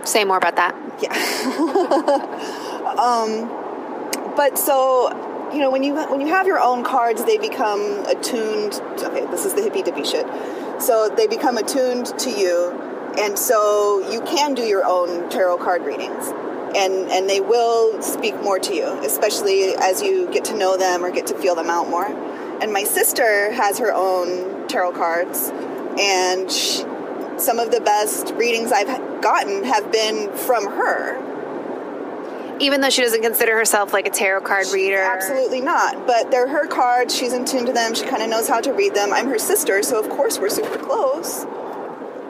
Say 0.05 0.25
more 0.25 0.37
about 0.37 0.57
that. 0.57 0.75
Yeah. 1.00 1.12
um, 2.99 3.49
but 4.35 4.59
so 4.59 5.50
you 5.52 5.61
know 5.61 5.71
when 5.71 5.83
you 5.83 5.95
when 5.95 6.21
you 6.21 6.26
have 6.29 6.47
your 6.47 6.61
own 6.61 6.83
cards, 6.83 7.25
they 7.25 7.38
become 7.38 8.05
attuned. 8.07 8.81
Okay, 8.99 9.26
this 9.26 9.45
is 9.45 9.55
the 9.55 9.62
hippy 9.62 9.83
dippy 9.83 10.05
shit. 10.05 10.26
So 10.81 11.09
they 11.09 11.26
become 11.29 11.57
attuned 11.57 12.07
to 12.19 12.31
you, 12.31 12.73
and 13.19 13.38
so 13.38 14.11
you 14.11 14.21
can 14.23 14.54
do 14.54 14.62
your 14.62 14.85
own 14.85 15.28
tarot 15.31 15.59
card 15.59 15.83
readings, 15.83 16.28
and 16.75 17.11
and 17.11 17.28
they 17.28 17.40
will 17.40 18.00
speak 18.02 18.35
more 18.42 18.59
to 18.59 18.75
you, 18.75 18.87
especially 19.04 19.75
as 19.75 20.02
you 20.02 20.31
get 20.33 20.45
to 20.47 20.57
know 20.57 20.76
them 20.76 21.04
or 21.04 21.11
get 21.11 21.26
to 21.28 21.35
feel 21.38 21.54
them 21.54 21.71
out 21.71 21.88
more. 21.88 22.07
And 22.07 22.73
my 22.73 22.85
sister 22.85 23.52
has 23.52 23.78
her 23.78 23.92
own 23.92 24.69
tarot 24.69 24.92
cards, 24.92 25.50
and 25.99 26.50
she, 26.50 26.85
some 27.38 27.59
of 27.59 27.71
the 27.71 27.81
best 27.81 28.33
readings 28.35 28.73
I've 28.73 29.21
gotten 29.21 29.64
have 29.64 29.90
been 29.90 30.33
from 30.37 30.66
her 30.66 31.33
even 32.62 32.81
though 32.81 32.90
she 32.90 33.02
doesn't 33.02 33.23
consider 33.23 33.57
herself 33.57 33.92
like 33.92 34.07
a 34.07 34.11
tarot 34.11 34.42
card 34.42 34.66
reader. 34.73 34.99
Absolutely 34.99 35.61
not. 35.61 36.07
But 36.07 36.31
they're 36.31 36.47
her 36.47 36.69
cards. 36.69 37.14
She's 37.14 37.33
in 37.33 37.45
tune 37.45 37.66
to 37.66 37.73
them. 37.73 37.95
She 37.95 38.04
kind 38.04 38.23
of 38.23 38.28
knows 38.28 38.49
how 38.49 38.61
to 38.61 38.73
read 38.73 38.95
them. 38.95 39.12
I'm 39.12 39.26
her 39.26 39.38
sister, 39.38 39.83
so 39.83 39.99
of 39.99 40.09
course 40.09 40.38
we're 40.38 40.49
super 40.49 40.78
close. 40.78 41.45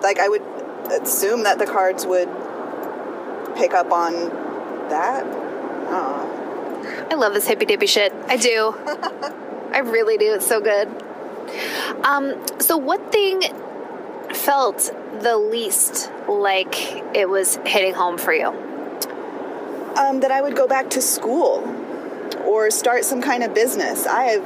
Like 0.02 0.18
I 0.18 0.28
would 0.28 0.42
assume 0.90 1.44
that 1.44 1.58
the 1.58 1.66
cards 1.66 2.06
would 2.06 2.28
pick 3.56 3.72
up 3.74 3.90
on 3.92 4.12
that. 4.88 5.24
Oh. 5.24 7.08
I 7.10 7.14
love 7.14 7.34
this 7.34 7.46
hippy 7.46 7.66
dippy 7.66 7.86
shit. 7.86 8.12
I 8.28 8.36
do. 8.36 8.74
I 9.72 9.78
really 9.78 10.18
do. 10.18 10.34
It's 10.34 10.46
so 10.46 10.60
good. 10.60 10.88
Um, 12.04 12.34
so 12.60 12.76
what 12.76 13.12
thing 13.12 13.42
felt 14.32 14.90
the 15.20 15.36
least 15.36 16.10
like 16.28 16.74
it 17.14 17.28
was 17.28 17.56
hitting 17.64 17.94
home 17.94 18.18
for 18.18 18.32
you? 18.32 18.72
um, 19.96 20.20
that 20.20 20.30
I 20.30 20.40
would 20.40 20.56
go 20.56 20.66
back 20.66 20.90
to 20.90 21.02
school 21.02 21.62
or 22.44 22.70
start 22.70 23.04
some 23.04 23.20
kind 23.20 23.42
of 23.42 23.54
business. 23.54 24.06
I 24.06 24.24
have 24.24 24.44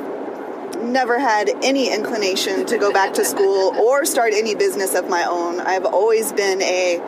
never 0.75 1.19
had 1.19 1.51
any 1.63 1.93
inclination 1.93 2.67
to 2.67 2.79
go 2.79 2.93
back 2.93 3.15
to 3.15 3.25
school 3.25 3.75
or 3.79 4.05
start 4.05 4.33
any 4.35 4.55
business 4.55 4.95
of 4.95 5.09
my 5.09 5.25
own. 5.25 5.61
I've 5.61 5.85
always 5.85 6.33
been 6.33 6.63
a, 6.63 7.01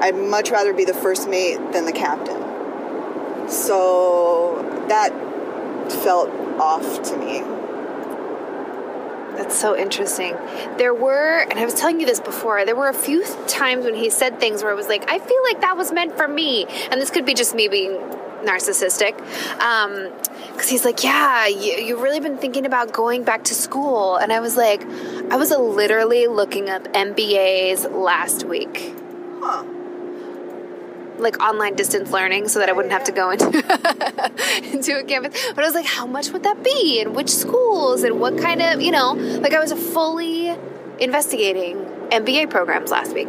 I'd 0.00 0.16
much 0.16 0.50
rather 0.50 0.72
be 0.72 0.84
the 0.84 0.94
first 0.94 1.28
mate 1.28 1.58
than 1.72 1.84
the 1.86 1.92
captain. 1.92 3.48
So 3.48 4.84
that 4.88 5.10
felt 6.02 6.30
off 6.58 7.02
to 7.10 7.16
me. 7.16 7.42
That's 9.36 9.54
so 9.58 9.76
interesting. 9.76 10.34
There 10.78 10.94
were, 10.94 11.46
and 11.50 11.58
I 11.58 11.64
was 11.64 11.74
telling 11.74 12.00
you 12.00 12.06
this 12.06 12.20
before, 12.20 12.64
there 12.64 12.74
were 12.74 12.88
a 12.88 12.94
few 12.94 13.24
times 13.46 13.84
when 13.84 13.94
he 13.94 14.08
said 14.08 14.40
things 14.40 14.62
where 14.62 14.72
I 14.72 14.74
was 14.74 14.88
like, 14.88 15.10
I 15.10 15.18
feel 15.18 15.42
like 15.44 15.60
that 15.60 15.76
was 15.76 15.92
meant 15.92 16.16
for 16.16 16.26
me. 16.26 16.64
And 16.90 17.00
this 17.00 17.10
could 17.10 17.26
be 17.26 17.34
just 17.34 17.54
me 17.54 17.68
being 17.68 18.00
narcissistic. 18.44 19.18
Um, 19.60 20.12
because 20.52 20.68
he's 20.70 20.84
like, 20.84 21.04
Yeah, 21.04 21.46
you, 21.46 21.72
you've 21.72 22.00
really 22.00 22.20
been 22.20 22.38
thinking 22.38 22.66
about 22.66 22.92
going 22.92 23.24
back 23.24 23.44
to 23.44 23.54
school. 23.54 24.16
And 24.16 24.32
I 24.32 24.40
was 24.40 24.56
like, 24.56 24.82
I 25.30 25.36
was 25.36 25.50
literally 25.50 26.26
looking 26.26 26.70
up 26.70 26.84
MBAs 26.84 27.92
last 27.92 28.44
week. 28.44 28.94
Huh 29.40 29.64
like 31.18 31.40
online 31.40 31.74
distance 31.74 32.10
learning 32.10 32.48
so 32.48 32.58
that 32.58 32.68
I 32.68 32.72
wouldn't 32.72 32.92
have 32.92 33.04
to 33.04 33.12
go 33.12 33.30
into 33.30 33.46
into 34.72 34.98
a 34.98 35.04
campus. 35.04 35.52
But 35.54 35.64
I 35.64 35.66
was 35.66 35.74
like, 35.74 35.86
how 35.86 36.06
much 36.06 36.30
would 36.30 36.42
that 36.42 36.62
be? 36.62 37.00
And 37.00 37.14
which 37.14 37.30
schools 37.30 38.02
and 38.02 38.20
what 38.20 38.38
kind 38.38 38.62
of, 38.62 38.80
you 38.80 38.90
know, 38.90 39.12
like 39.12 39.54
I 39.54 39.60
was 39.60 39.72
fully 39.72 40.54
investigating 40.98 41.76
MBA 42.10 42.50
programs 42.50 42.90
last 42.90 43.14
week. 43.14 43.28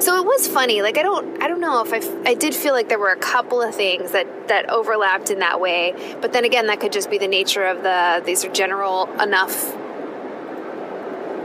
So 0.00 0.16
it 0.18 0.24
was 0.24 0.46
funny. 0.46 0.82
Like 0.82 0.98
I 0.98 1.02
don't 1.02 1.42
I 1.42 1.48
don't 1.48 1.60
know 1.60 1.82
if 1.84 1.92
I 1.92 2.30
I 2.30 2.34
did 2.34 2.54
feel 2.54 2.72
like 2.72 2.88
there 2.88 2.98
were 2.98 3.12
a 3.12 3.16
couple 3.16 3.60
of 3.62 3.74
things 3.74 4.12
that 4.12 4.48
that 4.48 4.70
overlapped 4.70 5.30
in 5.30 5.40
that 5.40 5.60
way. 5.60 6.16
But 6.20 6.32
then 6.32 6.44
again, 6.44 6.66
that 6.66 6.80
could 6.80 6.92
just 6.92 7.10
be 7.10 7.18
the 7.18 7.28
nature 7.28 7.64
of 7.64 7.82
the 7.82 8.22
these 8.24 8.44
are 8.44 8.52
general 8.52 9.08
enough 9.20 9.74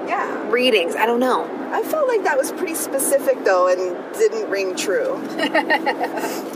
yeah. 0.07 0.49
readings. 0.49 0.95
I 0.95 1.05
don't 1.05 1.19
know. 1.19 1.45
I 1.71 1.83
felt 1.83 2.07
like 2.07 2.23
that 2.23 2.37
was 2.37 2.51
pretty 2.51 2.75
specific 2.75 3.43
though 3.43 3.67
and 3.67 4.13
didn't 4.15 4.49
ring 4.49 4.75
true. 4.75 5.21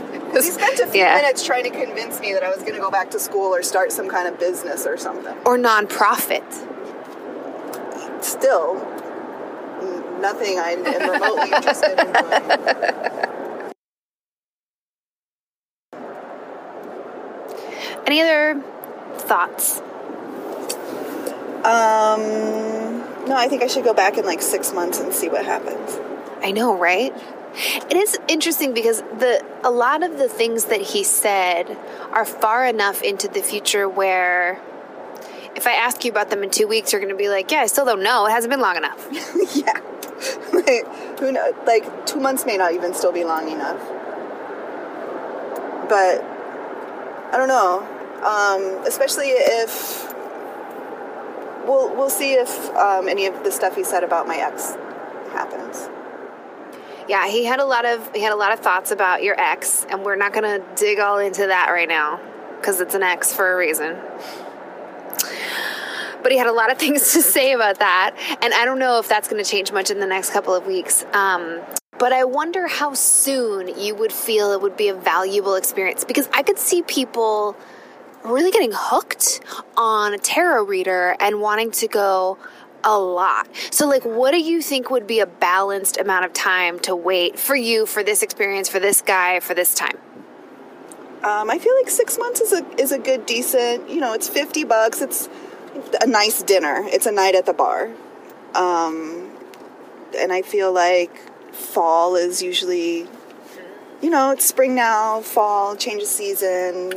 Because 0.34 0.46
he 0.46 0.52
spent 0.52 0.80
a 0.80 0.88
few 0.88 1.00
yeah. 1.00 1.14
minutes 1.14 1.46
trying 1.46 1.62
to 1.62 1.70
convince 1.70 2.18
me 2.18 2.32
that 2.32 2.42
I 2.42 2.48
was 2.48 2.58
going 2.58 2.72
to 2.72 2.80
go 2.80 2.90
back 2.90 3.08
to 3.12 3.20
school 3.20 3.54
or 3.54 3.62
start 3.62 3.92
some 3.92 4.08
kind 4.08 4.26
of 4.26 4.36
business 4.36 4.84
or 4.84 4.96
something. 4.96 5.32
Or 5.46 5.56
nonprofit. 5.56 6.42
Still, 8.20 8.74
nothing 10.24 10.58
I'm 10.58 10.82
remotely 10.82 11.50
interested 11.50 11.98
in 12.00 12.12
doing. 12.12 13.74
Any 18.06 18.20
other 18.22 18.62
thoughts? 19.18 19.80
Um 21.64 23.04
no, 23.28 23.36
I 23.36 23.48
think 23.48 23.62
I 23.62 23.66
should 23.66 23.84
go 23.84 23.94
back 23.94 24.16
in 24.18 24.24
like 24.24 24.42
six 24.42 24.72
months 24.72 24.98
and 25.00 25.12
see 25.12 25.28
what 25.28 25.44
happens. 25.44 25.98
I 26.42 26.50
know, 26.52 26.76
right? 26.76 27.14
It 27.90 27.96
is 27.96 28.18
interesting 28.28 28.74
because 28.74 29.00
the 29.00 29.44
a 29.62 29.70
lot 29.70 30.02
of 30.02 30.18
the 30.18 30.28
things 30.28 30.66
that 30.66 30.80
he 30.80 31.04
said 31.04 31.76
are 32.12 32.24
far 32.24 32.66
enough 32.66 33.02
into 33.02 33.28
the 33.28 33.42
future 33.42 33.88
where 33.88 34.60
if 35.54 35.66
I 35.66 35.72
ask 35.72 36.04
you 36.04 36.10
about 36.10 36.30
them 36.30 36.42
in 36.42 36.50
two 36.50 36.66
weeks, 36.66 36.92
you're 36.92 37.00
going 37.00 37.14
to 37.14 37.16
be 37.16 37.28
like, 37.28 37.50
"Yeah, 37.50 37.60
I 37.60 37.66
still 37.66 37.84
don't 37.84 38.02
know. 38.02 38.26
It 38.26 38.30
hasn't 38.30 38.50
been 38.50 38.60
long 38.60 38.76
enough." 38.76 39.06
yeah, 39.54 39.80
like, 40.52 41.18
who 41.18 41.32
knows? 41.32 41.54
Like 41.66 42.06
two 42.06 42.20
months 42.20 42.46
may 42.46 42.56
not 42.56 42.72
even 42.72 42.94
still 42.94 43.12
be 43.12 43.24
long 43.24 43.50
enough. 43.50 43.80
But 45.88 46.22
I 47.32 47.36
don't 47.36 47.48
know. 47.48 47.80
Um, 48.24 48.86
especially 48.86 49.28
if 49.28 50.14
we'll 51.66 51.94
we'll 51.94 52.10
see 52.10 52.32
if 52.32 52.70
um, 52.76 53.08
any 53.08 53.26
of 53.26 53.44
the 53.44 53.50
stuff 53.50 53.74
he 53.76 53.84
said 53.84 54.04
about 54.04 54.26
my 54.26 54.36
ex 54.36 54.74
happens. 55.32 55.88
Yeah, 57.08 57.28
he 57.28 57.44
had 57.44 57.60
a 57.60 57.64
lot 57.64 57.84
of 57.84 58.10
he 58.14 58.22
had 58.22 58.32
a 58.32 58.36
lot 58.36 58.52
of 58.52 58.60
thoughts 58.60 58.90
about 58.90 59.22
your 59.22 59.38
ex, 59.38 59.84
and 59.90 60.04
we're 60.04 60.16
not 60.16 60.32
going 60.32 60.44
to 60.44 60.64
dig 60.74 61.00
all 61.00 61.18
into 61.18 61.46
that 61.46 61.70
right 61.70 61.88
now 61.88 62.20
because 62.56 62.80
it's 62.80 62.94
an 62.94 63.02
ex 63.02 63.32
for 63.34 63.52
a 63.52 63.56
reason. 63.56 63.96
But 66.24 66.32
he 66.32 66.38
had 66.38 66.48
a 66.48 66.52
lot 66.52 66.72
of 66.72 66.78
things 66.84 67.12
to 67.12 67.22
say 67.22 67.52
about 67.52 67.78
that, 67.78 68.16
and 68.42 68.52
I 68.52 68.64
don't 68.64 68.80
know 68.80 68.98
if 68.98 69.08
that's 69.08 69.28
going 69.28 69.42
to 69.42 69.48
change 69.48 69.70
much 69.70 69.90
in 69.90 70.00
the 70.00 70.06
next 70.06 70.30
couple 70.30 70.54
of 70.54 70.66
weeks. 70.66 71.04
Um, 71.12 71.60
but 71.98 72.12
I 72.12 72.24
wonder 72.24 72.66
how 72.66 72.94
soon 72.94 73.78
you 73.78 73.94
would 73.94 74.12
feel 74.12 74.50
it 74.50 74.60
would 74.60 74.76
be 74.76 74.88
a 74.88 74.94
valuable 74.94 75.54
experience 75.54 76.04
because 76.04 76.28
I 76.32 76.42
could 76.42 76.58
see 76.58 76.82
people 76.82 77.56
really 78.24 78.50
getting 78.50 78.72
hooked 78.74 79.40
on 79.76 80.12
a 80.14 80.18
tarot 80.18 80.64
reader 80.64 81.14
and 81.20 81.40
wanting 81.40 81.70
to 81.70 81.86
go 81.86 82.38
a 82.82 82.98
lot. 82.98 83.48
So, 83.70 83.86
like, 83.86 84.04
what 84.04 84.32
do 84.32 84.40
you 84.40 84.60
think 84.60 84.90
would 84.90 85.06
be 85.06 85.20
a 85.20 85.26
balanced 85.26 85.96
amount 85.96 86.24
of 86.24 86.32
time 86.32 86.78
to 86.80 86.96
wait 86.96 87.38
for 87.38 87.54
you 87.54 87.86
for 87.86 88.02
this 88.02 88.22
experience, 88.22 88.68
for 88.68 88.80
this 88.80 89.00
guy, 89.00 89.40
for 89.40 89.54
this 89.54 89.74
time? 89.74 89.96
Um, 91.22 91.48
I 91.48 91.58
feel 91.58 91.74
like 91.76 91.88
six 91.88 92.18
months 92.18 92.40
is 92.40 92.52
a 92.52 92.80
is 92.80 92.92
a 92.92 92.98
good 92.98 93.24
decent. 93.24 93.88
You 93.88 94.00
know, 94.00 94.12
it's 94.12 94.28
fifty 94.28 94.64
bucks. 94.64 95.00
It's 95.00 95.28
a 96.00 96.06
nice 96.06 96.42
dinner. 96.42 96.82
It's 96.84 97.06
a 97.06 97.12
night 97.12 97.34
at 97.34 97.46
the 97.46 97.52
bar, 97.52 97.90
um, 98.54 99.30
and 100.16 100.32
I 100.32 100.42
feel 100.42 100.72
like 100.72 101.16
fall 101.52 102.16
is 102.16 102.42
usually, 102.42 103.06
you 104.02 104.10
know, 104.10 104.30
it's 104.32 104.44
spring 104.44 104.74
now. 104.74 105.20
Fall, 105.20 105.76
change 105.76 106.02
of 106.02 106.08
season 106.08 106.92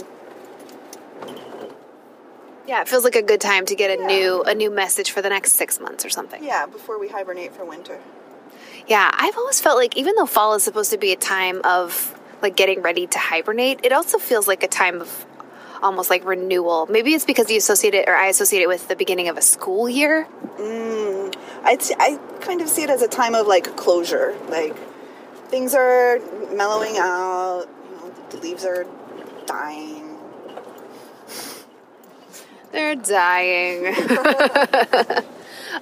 yeah, 2.68 2.82
it 2.82 2.88
feels 2.88 3.04
like 3.04 3.16
a 3.16 3.22
good 3.22 3.42
time 3.42 3.66
to 3.66 3.76
get 3.76 3.98
a 3.98 4.02
yeah. 4.02 4.08
new 4.08 4.44
a 4.44 4.54
new 4.54 4.70
message 4.70 5.12
for 5.12 5.22
the 5.22 5.30
next 5.30 5.54
six 5.54 5.80
months 5.80 6.06
or 6.06 6.10
something. 6.10 6.44
Yeah, 6.44 6.66
before 6.66 7.00
we 7.00 7.08
hibernate 7.08 7.54
for 7.54 7.66
winter. 7.66 8.00
Yeah, 8.88 9.10
I've 9.14 9.38
always 9.38 9.60
felt 9.62 9.78
like 9.78 9.98
even 9.98 10.16
though 10.16 10.26
fall 10.26 10.54
is 10.54 10.64
supposed 10.64 10.92
to 10.92 10.98
be 10.98 11.12
a 11.14 11.16
time 11.16 11.62
of 11.64 12.20
like 12.42 12.56
getting 12.56 12.82
ready 12.82 13.08
to 13.08 13.20
hibernate, 13.20 13.80
it 13.84 13.94
also 13.94 14.18
feels 14.18 14.48
like 14.48 14.64
a 14.64 14.68
time 14.68 15.02
of 15.02 15.26
almost 15.82 16.10
like 16.10 16.26
renewal. 16.26 16.88
Maybe 16.88 17.14
it's 17.14 17.26
because 17.26 17.50
you 17.50 17.58
associate 17.58 17.94
it, 17.94 18.08
or 18.08 18.16
I 18.16 18.28
associate 18.28 18.62
it 18.62 18.68
with 18.68 18.88
the 18.88 18.96
beginning 18.96 19.30
of 19.30 19.38
a 19.38 19.42
school 19.42 19.90
year. 19.90 20.28
Mm, 20.58 21.36
I, 21.64 21.78
I 22.00 22.18
kind 22.40 22.62
of 22.62 22.70
see 22.70 22.84
it 22.84 22.90
as 22.90 23.02
a 23.02 23.08
time 23.08 23.36
of 23.36 23.48
like 23.48 23.76
closure. 23.76 24.36
Like 24.50 24.76
things 25.50 25.76
are 25.76 26.20
mellowing 26.54 26.98
out, 26.98 27.66
you 27.90 27.98
know, 27.98 28.14
the 28.30 28.38
leaves 28.38 28.66
are 28.66 28.86
dying 29.46 30.18
they're 32.72 32.96
dying. 32.96 33.88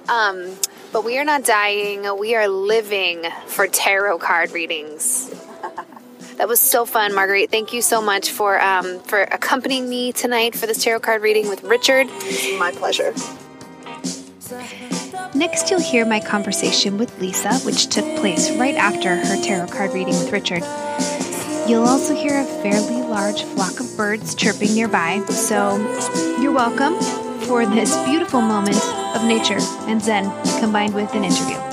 um, 0.08 0.56
but 0.92 1.04
we 1.04 1.18
are 1.18 1.24
not 1.24 1.44
dying. 1.44 2.06
We 2.18 2.34
are 2.34 2.48
living 2.48 3.24
for 3.46 3.66
tarot 3.66 4.18
card 4.18 4.52
readings. 4.52 5.30
That 6.36 6.48
was 6.48 6.60
so 6.60 6.84
fun, 6.84 7.14
Marguerite. 7.14 7.50
Thank 7.50 7.72
you 7.72 7.80
so 7.80 8.02
much 8.02 8.30
for 8.30 8.60
um, 8.60 9.00
for 9.00 9.22
accompanying 9.22 9.88
me 9.88 10.12
tonight 10.12 10.54
for 10.54 10.66
this 10.66 10.84
tarot 10.84 11.00
card 11.00 11.22
reading 11.22 11.48
with 11.48 11.64
Richard. 11.64 12.08
My 12.58 12.72
pleasure. 12.74 13.14
Next, 15.34 15.70
you'll 15.70 15.80
hear 15.80 16.06
my 16.06 16.20
conversation 16.20 16.98
with 16.98 17.18
Lisa, 17.20 17.54
which 17.60 17.88
took 17.88 18.04
place 18.16 18.50
right 18.52 18.74
after 18.74 19.16
her 19.16 19.42
tarot 19.42 19.68
card 19.68 19.92
reading 19.92 20.14
with 20.14 20.30
Richard. 20.30 20.62
You'll 21.68 21.86
also 21.86 22.14
hear 22.14 22.38
a 22.40 22.44
fairly 22.44 23.02
large 23.02 23.42
flock 23.42 23.80
of 23.80 23.96
birds 23.96 24.34
chirping 24.34 24.74
nearby, 24.74 25.24
so 25.28 25.76
you're 26.40 26.52
welcome 26.52 27.00
for 27.46 27.66
this 27.66 27.96
beautiful 28.04 28.40
moment 28.40 28.82
of 29.16 29.24
nature 29.24 29.58
and 29.88 30.00
Zen 30.02 30.30
combined 30.60 30.94
with 30.94 31.12
an 31.14 31.24
interview. 31.24 31.65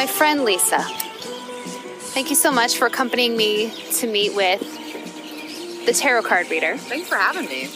My 0.00 0.06
friend 0.06 0.44
Lisa, 0.44 0.78
thank 2.14 2.30
you 2.30 2.34
so 2.34 2.50
much 2.50 2.78
for 2.78 2.86
accompanying 2.86 3.36
me 3.36 3.70
to 3.92 4.10
meet 4.10 4.34
with 4.34 4.58
the 5.84 5.92
tarot 5.92 6.22
card 6.22 6.48
reader. 6.48 6.78
Thanks 6.78 7.06
for 7.06 7.16
having 7.16 7.44
me. 7.44 7.66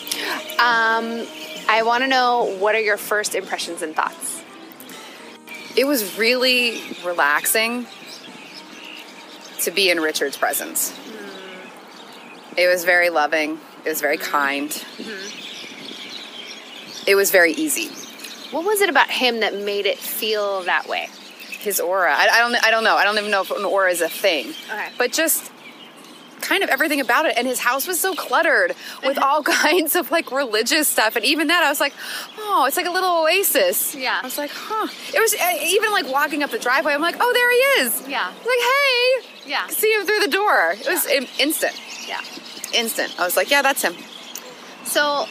Um, 0.52 1.26
I 1.68 1.82
want 1.84 2.02
to 2.02 2.08
know 2.08 2.56
what 2.60 2.74
are 2.74 2.80
your 2.80 2.96
first 2.96 3.34
impressions 3.34 3.82
and 3.82 3.94
thoughts? 3.94 4.42
It 5.76 5.84
was 5.84 6.16
really 6.16 6.80
relaxing 7.04 7.86
to 9.58 9.70
be 9.70 9.90
in 9.90 10.00
Richard's 10.00 10.38
presence. 10.38 10.92
Mm. 10.92 12.56
It 12.56 12.68
was 12.68 12.86
very 12.86 13.10
loving. 13.10 13.60
It 13.84 13.90
was 13.90 14.00
very 14.00 14.16
kind. 14.16 14.70
Mm-hmm. 14.70 15.40
It 17.06 17.16
was 17.16 17.30
very 17.30 17.52
easy. 17.52 17.88
What 18.50 18.64
was 18.64 18.80
it 18.80 18.88
about 18.88 19.10
him 19.10 19.40
that 19.40 19.52
made 19.54 19.84
it 19.84 19.98
feel 19.98 20.62
that 20.62 20.88
way? 20.88 21.10
His 21.64 21.80
aura. 21.80 22.14
I, 22.14 22.28
I 22.28 22.38
don't. 22.40 22.64
I 22.64 22.70
don't 22.70 22.84
know. 22.84 22.96
I 22.96 23.04
don't 23.04 23.18
even 23.18 23.30
know 23.30 23.42
if 23.42 23.50
an 23.50 23.64
aura 23.64 23.90
is 23.90 24.00
a 24.00 24.08
thing. 24.08 24.50
Okay. 24.70 24.88
But 24.98 25.12
just 25.12 25.50
kind 26.44 26.62
of 26.62 26.68
everything 26.68 27.00
about 27.00 27.26
it. 27.26 27.34
And 27.36 27.46
his 27.46 27.58
house 27.58 27.86
was 27.86 27.98
so 27.98 28.14
cluttered 28.14 28.74
with 29.02 29.18
all 29.18 29.42
kinds 29.64 29.96
of 29.96 30.10
like 30.10 30.30
religious 30.30 30.88
stuff. 30.88 31.16
And 31.16 31.24
even 31.24 31.48
that, 31.48 31.64
I 31.64 31.70
was 31.70 31.80
like, 31.80 31.94
oh, 32.38 32.64
it's 32.68 32.76
like 32.76 32.86
a 32.86 32.90
little 32.90 33.22
oasis. 33.22 33.94
Yeah. 33.94 34.20
I 34.20 34.24
was 34.24 34.38
like, 34.38 34.50
huh. 34.52 34.88
It 35.14 35.20
was 35.20 35.34
uh, 35.34 35.64
even 35.64 35.90
like 35.90 36.06
walking 36.12 36.42
up 36.42 36.50
the 36.50 36.58
driveway. 36.58 36.92
I'm 36.92 37.00
like, 37.00 37.16
oh, 37.18 37.32
there 37.32 37.50
he 37.50 37.86
is. 37.86 38.08
Yeah. 38.08 38.26
Like, 38.26 38.38
hey. 38.46 39.50
Yeah. 39.50 39.66
See 39.68 39.92
him 39.92 40.06
through 40.06 40.20
the 40.20 40.28
door. 40.28 40.74
It 40.78 40.86
was 40.86 41.06
instant. 41.38 41.80
Yeah. 42.06 42.20
Instant. 42.74 43.14
I 43.18 43.24
was 43.24 43.36
like, 43.36 43.50
yeah, 43.50 43.62
that's 43.62 43.82
him. 43.82 43.94
So 44.84 45.26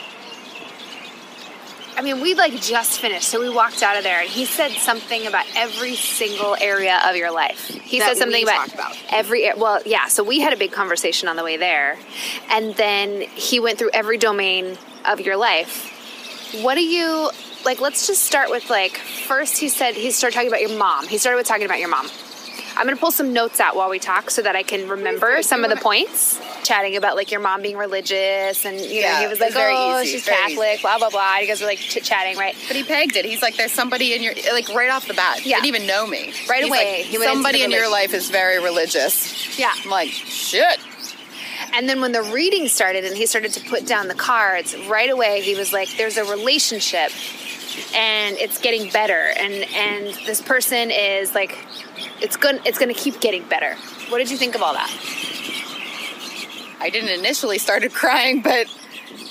I 1.96 2.02
mean, 2.02 2.22
we 2.22 2.34
like 2.34 2.60
just 2.60 3.00
finished, 3.00 3.28
so 3.28 3.40
we 3.40 3.50
walked 3.50 3.84
out 3.84 3.98
of 3.98 4.04
there, 4.04 4.20
and 4.20 4.30
he 4.30 4.46
said 4.46 4.72
something 4.72 5.28
about 5.28 5.46
every 5.56 5.96
single 5.96 6.56
area 6.60 7.00
of 7.06 7.16
your 7.16 7.32
life. 7.32 7.68
He 7.68 8.00
that 8.00 8.10
said 8.10 8.18
something 8.18 8.44
about, 8.44 8.74
about, 8.74 8.98
every 9.10 9.50
well, 9.56 9.82
yeah. 9.86 10.08
So 10.08 10.24
we 10.24 10.40
had 10.40 10.54
a 10.54 10.58
big 10.58 10.72
conversation 10.72 11.28
on 11.28 11.36
the 11.36 11.44
way 11.44 11.58
there, 11.58 11.98
and 12.50 12.76
then 12.76 13.22
he 13.22 13.60
went 13.60 13.78
through 13.78 13.92
every 13.94 14.18
domain 14.18 14.78
of 15.06 15.20
your 15.20 15.38
life. 15.38 15.92
What 16.62 16.76
do 16.76 16.84
you 16.84 17.30
like? 17.66 17.80
Let's 17.80 18.08
just 18.08 18.24
start 18.24 18.50
with 18.50 18.70
like 18.70 18.98
first. 18.98 19.60
He 19.60 19.70
said 19.70 19.96
he 19.96 20.12
started 20.12 20.36
talking 20.36 20.50
about 20.50 20.62
your 20.62 20.78
mom. 20.78 21.08
He 21.08 21.18
started 21.18 21.38
with 21.38 21.48
talking 21.48 21.66
about 21.66 21.80
your 21.80 21.90
mom. 21.90 22.08
I'm 22.76 22.86
going 22.86 22.96
to 22.96 23.00
pull 23.00 23.12
some 23.12 23.34
notes 23.34 23.60
out 23.60 23.76
while 23.76 23.90
we 23.90 24.00
talk 24.00 24.32
so 24.32 24.42
that 24.42 24.56
I 24.56 24.64
can 24.64 24.90
remember 24.90 25.44
some 25.44 25.64
of 25.64 25.70
the 25.70 25.76
points. 25.76 26.40
Chatting 26.63 26.96
about 26.96 27.15
like 27.15 27.32
your 27.32 27.41
mom 27.41 27.62
being 27.62 27.77
religious, 27.77 28.65
and 28.65 28.79
you 28.79 29.01
know, 29.01 29.08
Yeah, 29.08 29.22
he 29.22 29.27
was 29.27 29.39
like, 29.39 29.53
"Oh, 29.55 30.01
easy, 30.01 30.13
she's 30.13 30.25
Catholic," 30.25 30.82
blah 30.82 30.98
blah 30.98 31.10
blah. 31.10 31.38
You 31.38 31.48
guys 31.48 31.62
were 31.62 31.67
like 31.67 31.79
chit 31.79 32.03
chatting, 32.03 32.38
right? 32.38 32.55
But 32.67 32.75
he 32.75 32.84
pegged 32.84 33.15
it. 33.15 33.25
He's 33.25 33.41
like, 33.41 33.55
there's 33.58 33.72
somebody 33.72 34.13
in 34.13 34.24
your, 34.24 34.34
like 34.53 34.70
right 34.70 34.89
off 34.89 35.08
the 35.08 35.13
bat. 35.13 35.46
Yeah. 35.46 35.58
Didn't 35.58 35.67
even 35.67 35.88
know 35.88 36.08
me. 36.08 36.34
Right 36.50 36.63
He's 36.63 36.70
away, 36.72 36.98
like, 37.00 37.05
he 37.05 37.17
somebody 37.24 37.63
in 37.63 37.72
your 37.72 37.89
life 37.91 38.13
is 38.13 38.29
very 38.29 38.62
religious. 38.63 39.58
Yeah. 39.60 39.72
I'm 39.84 39.89
like, 39.89 40.10
shit. 40.10 40.79
And 41.74 41.89
then 41.89 42.01
when 42.01 42.12
the 42.12 42.22
reading 42.22 42.67
started 42.67 43.03
and 43.05 43.17
he 43.17 43.25
started 43.25 43.51
to 43.53 43.70
put 43.70 43.86
down 43.86 44.08
the 44.08 44.13
cards, 44.15 44.75
right 44.88 45.10
away 45.10 45.41
he 45.41 45.55
was 45.55 45.74
like, 45.74 45.89
"There's 45.98 46.17
a 46.17 46.24
relationship, 46.25 47.12
and 47.96 48.38
it's 48.38 48.60
getting 48.60 48.89
better, 48.91 49.34
and 49.38 49.53
and 49.53 50.13
this 50.25 50.41
person 50.41 50.91
is 50.91 51.34
like, 51.34 51.58
it's 52.22 52.36
going 52.36 52.60
it's 52.65 52.77
going 52.77 52.93
to 52.93 53.00
keep 53.00 53.20
getting 53.22 53.43
better." 53.48 53.75
What 54.10 54.20
did 54.20 54.29
you 54.29 54.38
think 54.38 54.53
of 54.55 54.62
all 54.62 54.74
that? 54.74 54.91
I 56.83 56.89
didn't 56.89 57.17
initially 57.17 57.59
started 57.59 57.93
crying, 57.93 58.41
but 58.41 58.67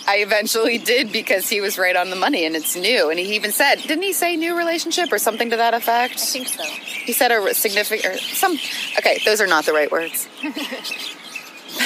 I 0.09 0.17
eventually 0.19 0.79
did 0.79 1.13
because 1.13 1.51
he 1.51 1.61
was 1.61 1.77
right 1.77 1.95
on 1.95 2.09
the 2.09 2.17
money 2.17 2.47
and 2.47 2.57
it's 2.57 2.75
new. 2.75 3.11
And 3.11 3.19
he 3.19 3.35
even 3.35 3.53
said, 3.53 3.77
didn't 3.77 4.03
he 4.03 4.15
say 4.15 4.37
new 4.37 4.57
relationship 4.57 5.13
or 5.13 5.19
something 5.19 5.51
to 5.51 5.57
that 5.59 5.75
effect? 5.75 6.15
I 6.15 6.17
think 6.17 6.49
so. 6.49 6.63
He 6.65 7.13
said 7.13 7.31
a 7.31 7.53
significant 7.53 8.15
or 8.15 8.19
some. 8.19 8.53
Okay, 8.99 9.19
those 9.27 9.43
are 9.43 9.47
not 9.47 9.67
the 9.67 9.75
right 9.75 9.93
words. 9.93 10.27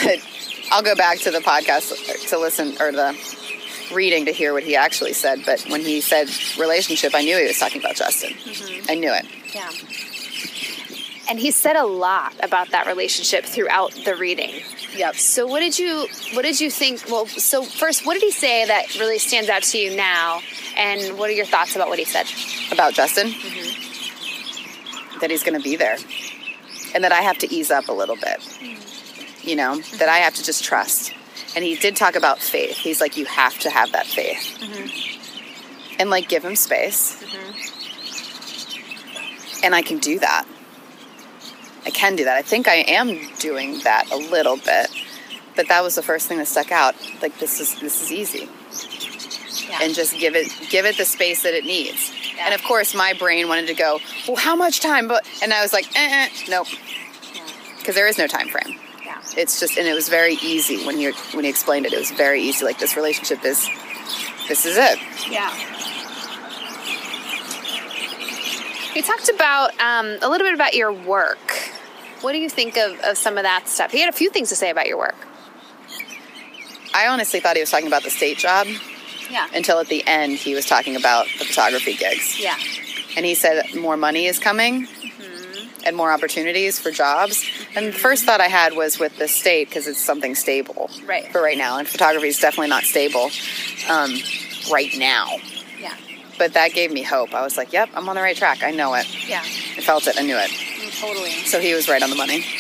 but 0.05 0.19
I'll 0.71 0.85
go 0.85 0.95
back 0.95 1.19
to 1.21 1.33
the 1.33 1.41
podcast 1.41 2.29
to 2.29 2.39
listen 2.39 2.81
or 2.81 2.93
the 2.93 3.19
reading 3.93 4.27
to 4.27 4.33
hear 4.33 4.53
what 4.53 4.63
he 4.63 4.77
actually 4.77 5.15
said. 5.15 5.41
But 5.45 5.63
when 5.69 5.81
he 5.81 6.01
said 6.01 6.29
relationship, 6.61 7.13
I 7.13 7.23
knew 7.23 7.37
he 7.37 7.47
was 7.49 7.59
talking 7.59 7.81
about 7.81 7.97
Justin. 7.97 8.35
Mm-hmm. 8.35 8.87
I 8.89 8.95
knew 8.95 9.13
it. 9.13 9.27
Yeah. 9.53 9.71
And 11.29 11.41
he 11.41 11.51
said 11.51 11.77
a 11.77 11.85
lot 11.85 12.35
about 12.43 12.71
that 12.71 12.87
relationship 12.87 13.45
throughout 13.45 13.93
the 14.05 14.15
reading. 14.15 14.63
Yep. 14.95 15.17
So 15.17 15.47
what 15.47 15.61
did 15.61 15.79
you 15.79 16.07
what 16.35 16.43
did 16.43 16.61
you 16.61 16.71
think? 16.71 17.05
Well, 17.09 17.27
so 17.27 17.63
first, 17.63 18.07
what 18.07 18.15
did 18.15 18.23
he 18.23 18.31
say 18.31 18.65
that 18.65 18.95
really 18.95 19.19
stands 19.19 19.51
out 19.51 19.65
to 19.65 19.79
you 19.79 19.97
now? 19.97 20.41
And 20.77 21.19
what 21.19 21.29
are 21.29 21.33
your 21.33 21.47
thoughts 21.47 21.75
about 21.75 21.89
what 21.89 21.99
he 21.99 22.05
said? 22.05 22.27
About 22.73 22.95
Justin. 22.95 23.29
Mm-hmm. 23.29 25.19
That 25.21 25.31
he's 25.31 25.43
going 25.43 25.59
to 25.59 25.65
be 25.65 25.77
there. 25.77 25.97
And 26.95 27.03
that 27.03 27.13
I 27.13 27.23
have 27.23 27.39
to 27.39 27.53
ease 27.53 27.71
up 27.71 27.89
a 27.89 27.93
little 27.93 28.17
bit. 28.17 28.39
Mm. 28.41 29.45
You 29.45 29.57
know, 29.57 29.81
that 29.99 30.09
I 30.09 30.19
have 30.19 30.35
to 30.35 30.45
just 30.45 30.63
trust. 30.63 31.13
And 31.55 31.65
he 31.65 31.77
did 31.77 31.97
talk 31.97 32.17
about 32.17 32.39
faith. 32.39 32.77
He's 32.77 33.01
like, 33.01 33.17
you 33.17 33.25
have 33.25 33.59
to 33.61 33.71
have 33.71 33.93
that 33.93 34.07
faith. 34.07 34.59
Mm-hmm. 34.61 36.01
And 36.01 36.11
like, 36.11 36.29
give 36.29 36.45
him 36.45 36.55
space. 36.55 37.23
Mm-hmm. 37.23 37.75
And 39.65 39.75
I 39.75 39.81
can 39.83 39.99
do 39.99 40.19
that. 40.19 40.47
I 41.87 41.91
can 41.91 42.17
do 42.17 42.25
that. 42.25 42.37
I 42.37 42.43
think 42.43 42.67
I 42.69 42.77
am 42.77 43.17
doing 43.39 43.79
that 43.85 44.11
a 44.11 44.17
little 44.17 44.57
bit. 44.57 44.89
But 45.55 45.69
that 45.69 45.83
was 45.83 45.95
the 45.95 46.03
first 46.03 46.27
thing 46.27 46.37
that 46.39 46.49
stuck 46.49 46.71
out. 46.71 46.95
Like 47.23 47.39
this 47.39 47.61
is 47.61 47.81
this 47.81 48.03
is 48.03 48.13
easy. 48.13 48.49
Yeah. 49.69 49.79
And 49.83 49.95
just 49.95 50.19
give 50.19 50.35
it 50.37 50.53
give 50.69 50.85
it 50.85 50.99
the 50.99 51.05
space 51.05 51.43
that 51.45 51.55
it 51.55 51.65
needs. 51.65 52.13
Yeah. 52.37 52.47
And 52.47 52.55
of 52.55 52.63
course 52.63 52.95
my 52.95 53.15
brain 53.15 53.49
wanted 53.49 53.69
to 53.69 53.75
go, 53.75 54.01
Well, 54.27 54.37
how 54.37 54.55
much 54.55 54.81
time? 54.81 55.09
But 55.09 55.27
and 55.43 55.53
I 55.55 55.63
was 55.63 55.73
like, 55.73 55.87
eh, 55.97 56.27
eh, 56.27 56.29
nope. 56.51 56.67
Because 57.79 57.95
there 57.95 58.07
is 58.09 58.19
no 58.19 58.27
time 58.27 58.49
frame. 58.49 58.79
yeah. 59.05 59.23
It's 59.37 59.59
just 59.61 59.79
and 59.79 59.87
it 59.87 59.95
was 59.95 60.09
very 60.09 60.35
easy 60.43 60.85
when 60.85 60.99
he 60.99 61.11
when 61.33 61.45
he 61.45 61.51
explained 61.51 61.87
it. 61.87 61.93
It 61.95 61.99
was 61.99 62.11
very 62.11 62.43
easy. 62.43 62.65
Like 62.65 62.79
this 62.79 62.97
relationship 62.97 63.45
is 63.45 63.67
this 64.49 64.67
is 64.67 64.77
it. 64.77 64.99
Yeah. 65.31 65.51
You 68.95 69.03
talked 69.03 69.29
about 69.29 69.79
um, 69.81 70.07
a 70.23 70.29
little 70.29 70.47
bit 70.47 70.55
about 70.55 70.75
your 70.75 70.91
work. 70.93 71.39
What 72.27 72.33
do 72.33 72.39
you 72.39 72.49
think 72.51 72.77
of, 72.77 72.99
of 73.05 73.17
some 73.17 73.37
of 73.39 73.45
that 73.45 73.69
stuff? 73.69 73.93
He 73.93 74.01
had 74.01 74.13
a 74.13 74.17
few 74.17 74.31
things 74.31 74.49
to 74.49 74.57
say 74.57 74.71
about 74.71 74.89
your 74.89 74.99
work. 74.99 75.15
I 76.93 77.07
honestly 77.07 77.39
thought 77.39 77.55
he 77.55 77.63
was 77.63 77.71
talking 77.71 77.87
about 77.87 78.03
the 78.03 78.11
state 78.11 78.37
job 78.37 78.67
Yeah. 79.31 79.47
until 79.55 79.79
at 79.79 79.87
the 79.87 80.05
end 80.09 80.33
he 80.33 80.53
was 80.53 80.67
talking 80.67 80.97
about 80.97 81.27
the 81.39 81.45
photography 81.45 81.95
gigs. 81.95 82.41
Yeah. 82.41 82.57
And 83.17 83.25
he 83.25 83.37
said 83.37 83.77
more 83.77 83.97
money 83.97 84.27
is 84.27 84.41
coming 84.41 84.89
and 85.85 85.95
more 85.97 86.11
opportunities 86.11 86.81
for 86.81 86.91
jobs. 86.91 87.45
And 87.77 87.87
the 87.87 87.93
first 87.93 88.25
thought 88.25 88.41
I 88.41 88.49
had 88.49 88.73
was 88.75 88.99
with 88.99 89.17
the 89.19 89.29
state 89.29 89.69
because 89.69 89.87
it's 89.87 90.03
something 90.05 90.35
stable 90.35 90.91
Right. 91.05 91.31
for 91.31 91.41
right 91.41 91.57
now. 91.57 91.79
And 91.79 91.87
photography 91.87 92.27
is 92.27 92.41
definitely 92.41 92.71
not 92.71 92.83
stable 92.83 93.31
um, 93.89 94.13
right 94.73 94.91
now. 94.99 95.29
Yeah. 95.81 95.95
But 96.39 96.55
that 96.55 96.73
gave 96.73 96.91
me 96.91 97.05
hope. 97.05 97.35
I 97.35 97.43
was 97.43 97.57
like, 97.57 97.73
yep, 97.73 97.89
I'm 97.95 98.09
on 98.09 98.17
the 98.17 98.21
right 98.23 98.37
track. 98.37 98.65
I 98.65 98.73
know 98.73 98.95
it. 98.95 99.07
Yeah. 99.29 99.43
I 99.43 99.81
felt 99.81 100.09
it. 100.09 100.19
I 100.19 100.23
knew 100.23 100.37
it. 100.37 100.51
Totally. 101.01 101.31
So 101.47 101.61
he 101.61 101.75
was 101.75 101.89
right 101.89 102.03
on 102.03 102.11
the 102.11 102.17
money. 102.17 102.45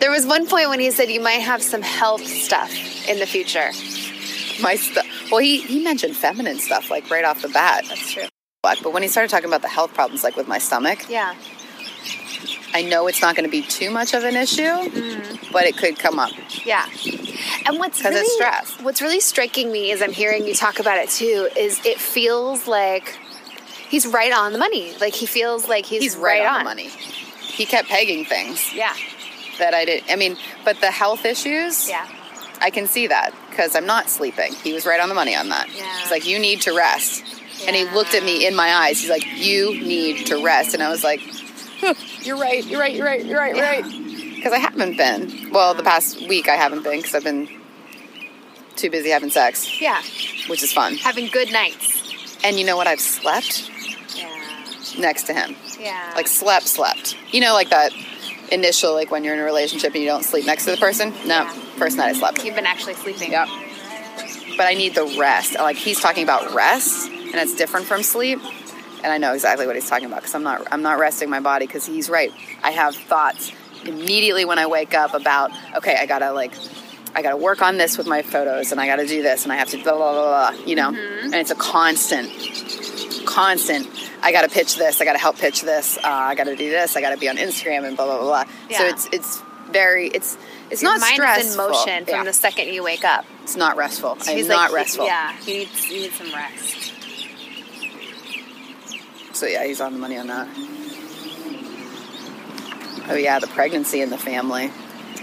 There 0.00 0.10
was 0.10 0.24
one 0.24 0.46
point 0.46 0.68
when 0.70 0.80
he 0.80 0.90
said 0.90 1.10
you 1.10 1.20
might 1.20 1.40
have 1.42 1.62
some 1.62 1.82
health 1.82 2.24
stuff 2.26 2.70
in 3.08 3.18
the 3.18 3.26
future. 3.26 3.70
My 4.62 4.76
stuff. 4.76 5.06
Well, 5.30 5.40
he, 5.40 5.60
he 5.60 5.82
mentioned 5.84 6.16
feminine 6.16 6.58
stuff 6.58 6.90
like 6.90 7.10
right 7.10 7.24
off 7.24 7.42
the 7.42 7.48
bat. 7.48 7.84
That's 7.88 8.10
true. 8.12 8.24
But 8.62 8.92
when 8.92 9.02
he 9.02 9.08
started 9.08 9.28
talking 9.30 9.48
about 9.48 9.60
the 9.62 9.68
health 9.68 9.92
problems, 9.92 10.24
like 10.24 10.36
with 10.36 10.48
my 10.48 10.58
stomach, 10.58 11.00
Yeah. 11.10 11.34
I 12.74 12.82
know 12.82 13.06
it's 13.06 13.20
not 13.20 13.34
going 13.34 13.44
to 13.46 13.50
be 13.50 13.62
too 13.62 13.90
much 13.90 14.14
of 14.14 14.24
an 14.24 14.36
issue, 14.36 14.62
Mm-hmm. 14.62 15.52
but 15.52 15.64
it 15.64 15.76
could 15.76 15.98
come 15.98 16.18
up. 16.18 16.30
Yeah. 16.64 16.86
And 17.66 17.78
what's 17.78 18.02
really, 18.04 18.16
it's 18.20 18.34
stress. 18.34 18.76
what's 18.82 19.02
really 19.02 19.20
striking 19.20 19.70
me 19.72 19.90
as 19.92 20.00
I'm 20.00 20.12
hearing 20.12 20.46
you 20.46 20.54
talk 20.54 20.78
about 20.78 20.98
it 20.98 21.08
too 21.10 21.48
is 21.56 21.84
it 21.84 21.98
feels 22.00 22.66
like 22.66 23.18
he's 23.88 24.06
right 24.06 24.32
on 24.32 24.52
the 24.52 24.58
money. 24.58 24.94
Like 25.00 25.14
he 25.14 25.26
feels 25.26 25.68
like 25.68 25.86
he's, 25.86 26.02
He's 26.02 26.16
right, 26.16 26.42
on, 26.42 26.54
on 26.54 26.58
the 26.60 26.64
money. 26.64 26.88
He 26.88 27.64
kept 27.66 27.88
pegging 27.88 28.24
things 28.24 28.72
Yeah. 28.74 28.94
that 29.58 29.74
I 29.74 29.84
didn't. 29.84 30.10
I 30.10 30.16
mean, 30.16 30.36
but 30.64 30.80
the 30.80 30.90
health 30.90 31.24
issues, 31.24 31.88
Yeah. 31.88 32.06
I 32.60 32.70
can 32.70 32.86
see 32.86 33.06
that 33.06 33.32
because 33.50 33.74
I'm 33.76 33.86
not 33.86 34.08
sleeping. 34.10 34.52
He 34.52 34.72
was 34.72 34.84
right 34.86 35.00
on 35.00 35.08
the 35.08 35.14
money 35.14 35.34
on 35.36 35.48
that. 35.50 35.68
Yeah. 35.74 36.00
He's 36.00 36.10
like, 36.10 36.26
you 36.26 36.38
need 36.38 36.60
to 36.62 36.74
rest. 36.76 37.24
Yeah. 37.60 37.66
And 37.68 37.76
he 37.76 37.84
looked 37.94 38.14
at 38.14 38.22
me 38.24 38.46
in 38.46 38.54
my 38.56 38.68
eyes. 38.74 39.00
He's 39.00 39.10
like, 39.10 39.24
you 39.36 39.72
need 39.80 40.26
to 40.26 40.42
rest. 40.44 40.74
And 40.74 40.82
I 40.82 40.88
was 40.90 41.02
like, 41.04 41.20
huh, 41.80 41.94
you're 42.22 42.36
right, 42.36 42.64
you're 42.64 42.80
right, 42.80 42.94
you're 42.94 43.04
right, 43.06 43.24
you're 43.24 43.38
right, 43.38 43.54
you're 43.54 43.64
right. 43.64 43.84
Because 44.36 44.52
I 44.52 44.58
haven't 44.58 44.96
been. 44.96 45.50
Well, 45.52 45.74
the 45.74 45.82
past 45.82 46.28
week 46.28 46.48
I 46.48 46.54
haven't 46.56 46.82
been 46.84 46.98
because 46.98 47.14
I've 47.14 47.24
been 47.24 47.48
too 48.76 48.90
busy 48.90 49.10
having 49.10 49.30
sex, 49.30 49.80
Yeah. 49.80 50.00
which 50.48 50.62
is 50.62 50.72
fun. 50.72 50.94
Having 50.96 51.28
good 51.32 51.52
nights. 51.52 52.36
And 52.44 52.58
you 52.58 52.64
know 52.64 52.76
what? 52.76 52.86
I've 52.86 53.00
slept 53.00 53.68
Yeah. 53.68 53.74
Next 54.98 55.24
to 55.24 55.32
him. 55.34 55.56
Yeah. 55.78 56.12
Like 56.16 56.26
slept, 56.28 56.66
slept. 56.68 57.16
You 57.32 57.40
know, 57.40 57.52
like 57.54 57.70
that 57.70 57.92
initial, 58.50 58.94
like 58.94 59.10
when 59.10 59.24
you're 59.24 59.34
in 59.34 59.40
a 59.40 59.44
relationship 59.44 59.92
and 59.94 60.02
you 60.02 60.08
don't 60.08 60.24
sleep 60.24 60.46
next 60.46 60.64
to 60.64 60.70
the 60.72 60.76
person. 60.76 61.10
No, 61.26 61.42
Yeah. 61.42 61.52
first 61.76 61.96
night 61.96 62.08
I 62.08 62.12
slept. 62.14 62.44
you've 62.44 62.54
been 62.54 62.66
actually 62.66 62.94
sleeping. 62.94 63.32
Yep. 63.32 63.48
But 64.56 64.66
I 64.66 64.74
need 64.74 64.94
the 64.94 65.04
rest. 65.18 65.54
Like 65.54 65.76
he's 65.76 66.00
talking 66.00 66.24
about 66.24 66.52
rest, 66.54 67.08
and 67.08 67.34
it's 67.36 67.54
different 67.54 67.86
from 67.86 68.02
sleep. 68.02 68.40
And 69.04 69.12
I 69.12 69.18
know 69.18 69.32
exactly 69.32 69.66
what 69.66 69.76
he's 69.76 69.88
talking 69.88 70.06
about 70.06 70.20
because 70.20 70.34
I'm 70.34 70.42
not 70.42 70.66
I'm 70.72 70.82
not 70.82 70.98
resting 70.98 71.30
my 71.30 71.38
body 71.40 71.66
because 71.66 71.86
he's 71.86 72.10
right. 72.10 72.32
I 72.64 72.72
have 72.72 72.96
thoughts 72.96 73.52
immediately 73.84 74.44
when 74.44 74.58
I 74.58 74.66
wake 74.66 74.94
up 74.94 75.14
about 75.14 75.52
okay, 75.76 75.96
I 75.96 76.06
gotta 76.06 76.32
like 76.32 76.52
I 77.14 77.22
gotta 77.22 77.36
work 77.36 77.62
on 77.62 77.76
this 77.78 77.96
with 77.96 78.08
my 78.08 78.22
photos, 78.22 78.72
and 78.72 78.80
I 78.80 78.86
gotta 78.86 79.06
do 79.06 79.22
this, 79.22 79.44
and 79.44 79.52
I 79.52 79.56
have 79.56 79.68
to 79.68 79.76
blah 79.82 79.94
blah 79.94 80.12
blah, 80.12 80.50
blah 80.52 80.64
you 80.66 80.74
know. 80.74 80.90
Mm-hmm. 80.90 81.24
And 81.26 81.34
it's 81.36 81.52
a 81.52 81.54
constant, 81.54 82.28
constant. 83.26 83.86
I 84.22 84.32
gotta 84.32 84.48
pitch 84.48 84.76
this. 84.76 85.00
I 85.00 85.04
gotta 85.04 85.18
help 85.18 85.36
pitch 85.38 85.62
this. 85.62 85.96
Uh, 85.98 86.00
I 86.04 86.34
gotta 86.34 86.56
do 86.56 86.70
this. 86.70 86.96
I 86.96 87.00
gotta 87.00 87.16
be 87.16 87.28
on 87.28 87.36
Instagram 87.36 87.86
and 87.86 87.96
blah 87.96 88.06
blah 88.06 88.18
blah. 88.18 88.44
blah. 88.44 88.76
So 88.76 88.84
it's 88.86 89.08
it's 89.12 89.42
very 89.70 90.08
it's 90.08 90.36
it's 90.70 90.82
Your 90.82 90.92
not 90.92 91.00
mind 91.00 91.14
stressful. 91.14 91.46
is 91.46 91.52
in 91.52 91.58
motion 91.58 92.04
from 92.04 92.14
Yeah. 92.14 92.24
the 92.24 92.32
second 92.32 92.68
you 92.68 92.82
wake 92.82 93.04
up. 93.04 93.24
It's 93.42 93.56
not 93.56 93.76
restful. 93.76 94.16
I'm 94.26 94.36
he's 94.36 94.48
not 94.48 94.70
like, 94.70 94.80
restful. 94.80 95.06
Yeah, 95.06 95.36
you 95.46 95.54
need 95.58 95.68
you 95.88 96.00
need 96.02 96.12
some 96.12 96.32
rest. 96.34 96.94
So 99.34 99.46
yeah, 99.46 99.64
he's 99.64 99.80
on 99.80 99.92
the 99.92 99.98
money 99.98 100.18
on 100.18 100.26
that. 100.28 100.48
Oh 103.10 103.14
yeah, 103.14 103.38
the 103.38 103.46
pregnancy 103.46 104.00
and 104.02 104.10
the 104.12 104.18
family. 104.18 104.70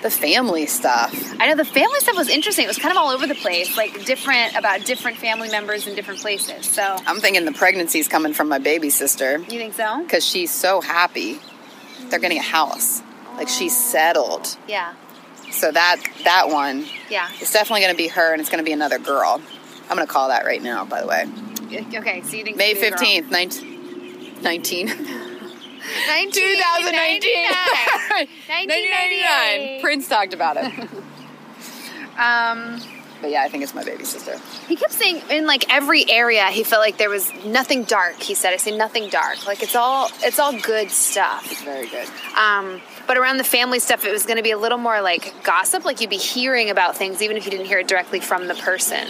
The 0.01 0.09
family 0.11 0.65
stuff. 0.67 1.11
I 1.39 1.47
know 1.47 1.55
the 1.55 1.65
family 1.65 1.99
stuff 1.99 2.15
was 2.15 2.29
interesting. 2.29 2.65
It 2.65 2.67
was 2.67 2.77
kind 2.77 2.91
of 2.91 2.97
all 2.97 3.09
over 3.09 3.25
the 3.25 3.33
place, 3.35 3.75
like 3.75 4.05
different 4.05 4.55
about 4.55 4.85
different 4.85 5.17
family 5.17 5.49
members 5.49 5.87
in 5.87 5.95
different 5.95 6.19
places. 6.19 6.67
So 6.67 6.83
I'm 7.07 7.19
thinking 7.19 7.43
the 7.45 7.51
pregnancy's 7.51 8.07
coming 8.07 8.33
from 8.33 8.47
my 8.47 8.59
baby 8.59 8.89
sister 8.91 9.39
you 9.39 9.45
think 9.59 9.73
so? 9.73 10.03
because 10.03 10.23
she's 10.23 10.51
so 10.51 10.79
happy. 10.81 11.39
They're 12.09 12.19
getting 12.19 12.37
a 12.37 12.43
house. 12.43 13.01
Like 13.35 13.47
she's 13.49 13.75
settled. 13.75 14.55
Yeah, 14.67 14.93
So 15.51 15.71
that 15.71 15.97
that 16.23 16.49
one 16.49 16.85
yeah. 17.09 17.27
It's 17.39 17.51
definitely 17.51 17.81
going 17.81 17.93
to 17.93 17.97
be 17.97 18.07
her, 18.09 18.31
and 18.31 18.39
it's 18.39 18.49
going 18.49 18.63
to 18.63 18.65
be 18.65 18.73
another 18.73 18.99
girl. 18.99 19.41
I'm 19.89 19.95
going 19.95 20.07
to 20.07 20.13
call 20.13 20.27
that 20.29 20.45
right 20.45 20.61
now. 20.61 20.85
By 20.85 21.01
the 21.01 21.07
way, 21.07 21.25
Okay, 21.97 22.21
so 22.21 22.35
you 22.37 22.43
think 22.43 22.57
May 22.57 22.73
girl. 22.75 22.91
15th, 22.91 23.31
19. 24.43 24.89
19. 26.07 26.57
1999. 26.57 28.27
1999. 28.47 29.81
Prince 29.81 30.07
talked 30.07 30.33
about 30.33 30.57
it. 30.57 30.89
Um, 32.17 32.79
But 33.25 33.31
yeah, 33.31 33.41
I 33.41 33.49
think 33.49 33.63
it's 33.63 33.73
my 33.73 33.83
baby 33.83 34.03
sister. 34.03 34.37
he 34.67 34.75
kept 34.75 34.93
saying 34.93 35.19
in 35.31 35.47
like 35.47 35.73
every 35.73 36.07
area 36.07 36.45
he 36.51 36.63
felt 36.63 36.79
like 36.79 36.97
there 36.97 37.09
was 37.09 37.33
nothing 37.43 37.81
dark. 37.81 38.21
He 38.21 38.35
said, 38.35 38.53
"I 38.53 38.57
see 38.57 38.77
nothing 38.77 39.09
dark. 39.09 39.47
Like 39.47 39.63
it's 39.63 39.75
all 39.75 40.11
it's 40.21 40.37
all 40.37 40.55
good 40.59 40.91
stuff." 40.91 41.63
Very 41.63 41.87
good. 41.87 42.07
Um, 42.37 42.83
but 43.07 43.17
around 43.17 43.37
the 43.37 43.43
family 43.43 43.79
stuff, 43.79 44.05
it 44.05 44.11
was 44.11 44.27
going 44.27 44.37
to 44.37 44.43
be 44.43 44.51
a 44.51 44.59
little 44.59 44.77
more 44.77 45.01
like 45.01 45.33
gossip. 45.43 45.85
Like 45.85 46.01
you'd 46.01 46.11
be 46.11 46.17
hearing 46.17 46.69
about 46.69 46.95
things, 46.95 47.23
even 47.23 47.35
if 47.35 47.45
you 47.45 47.51
didn't 47.51 47.65
hear 47.65 47.79
it 47.79 47.87
directly 47.87 48.19
from 48.19 48.47
the 48.47 48.53
person. 48.53 49.07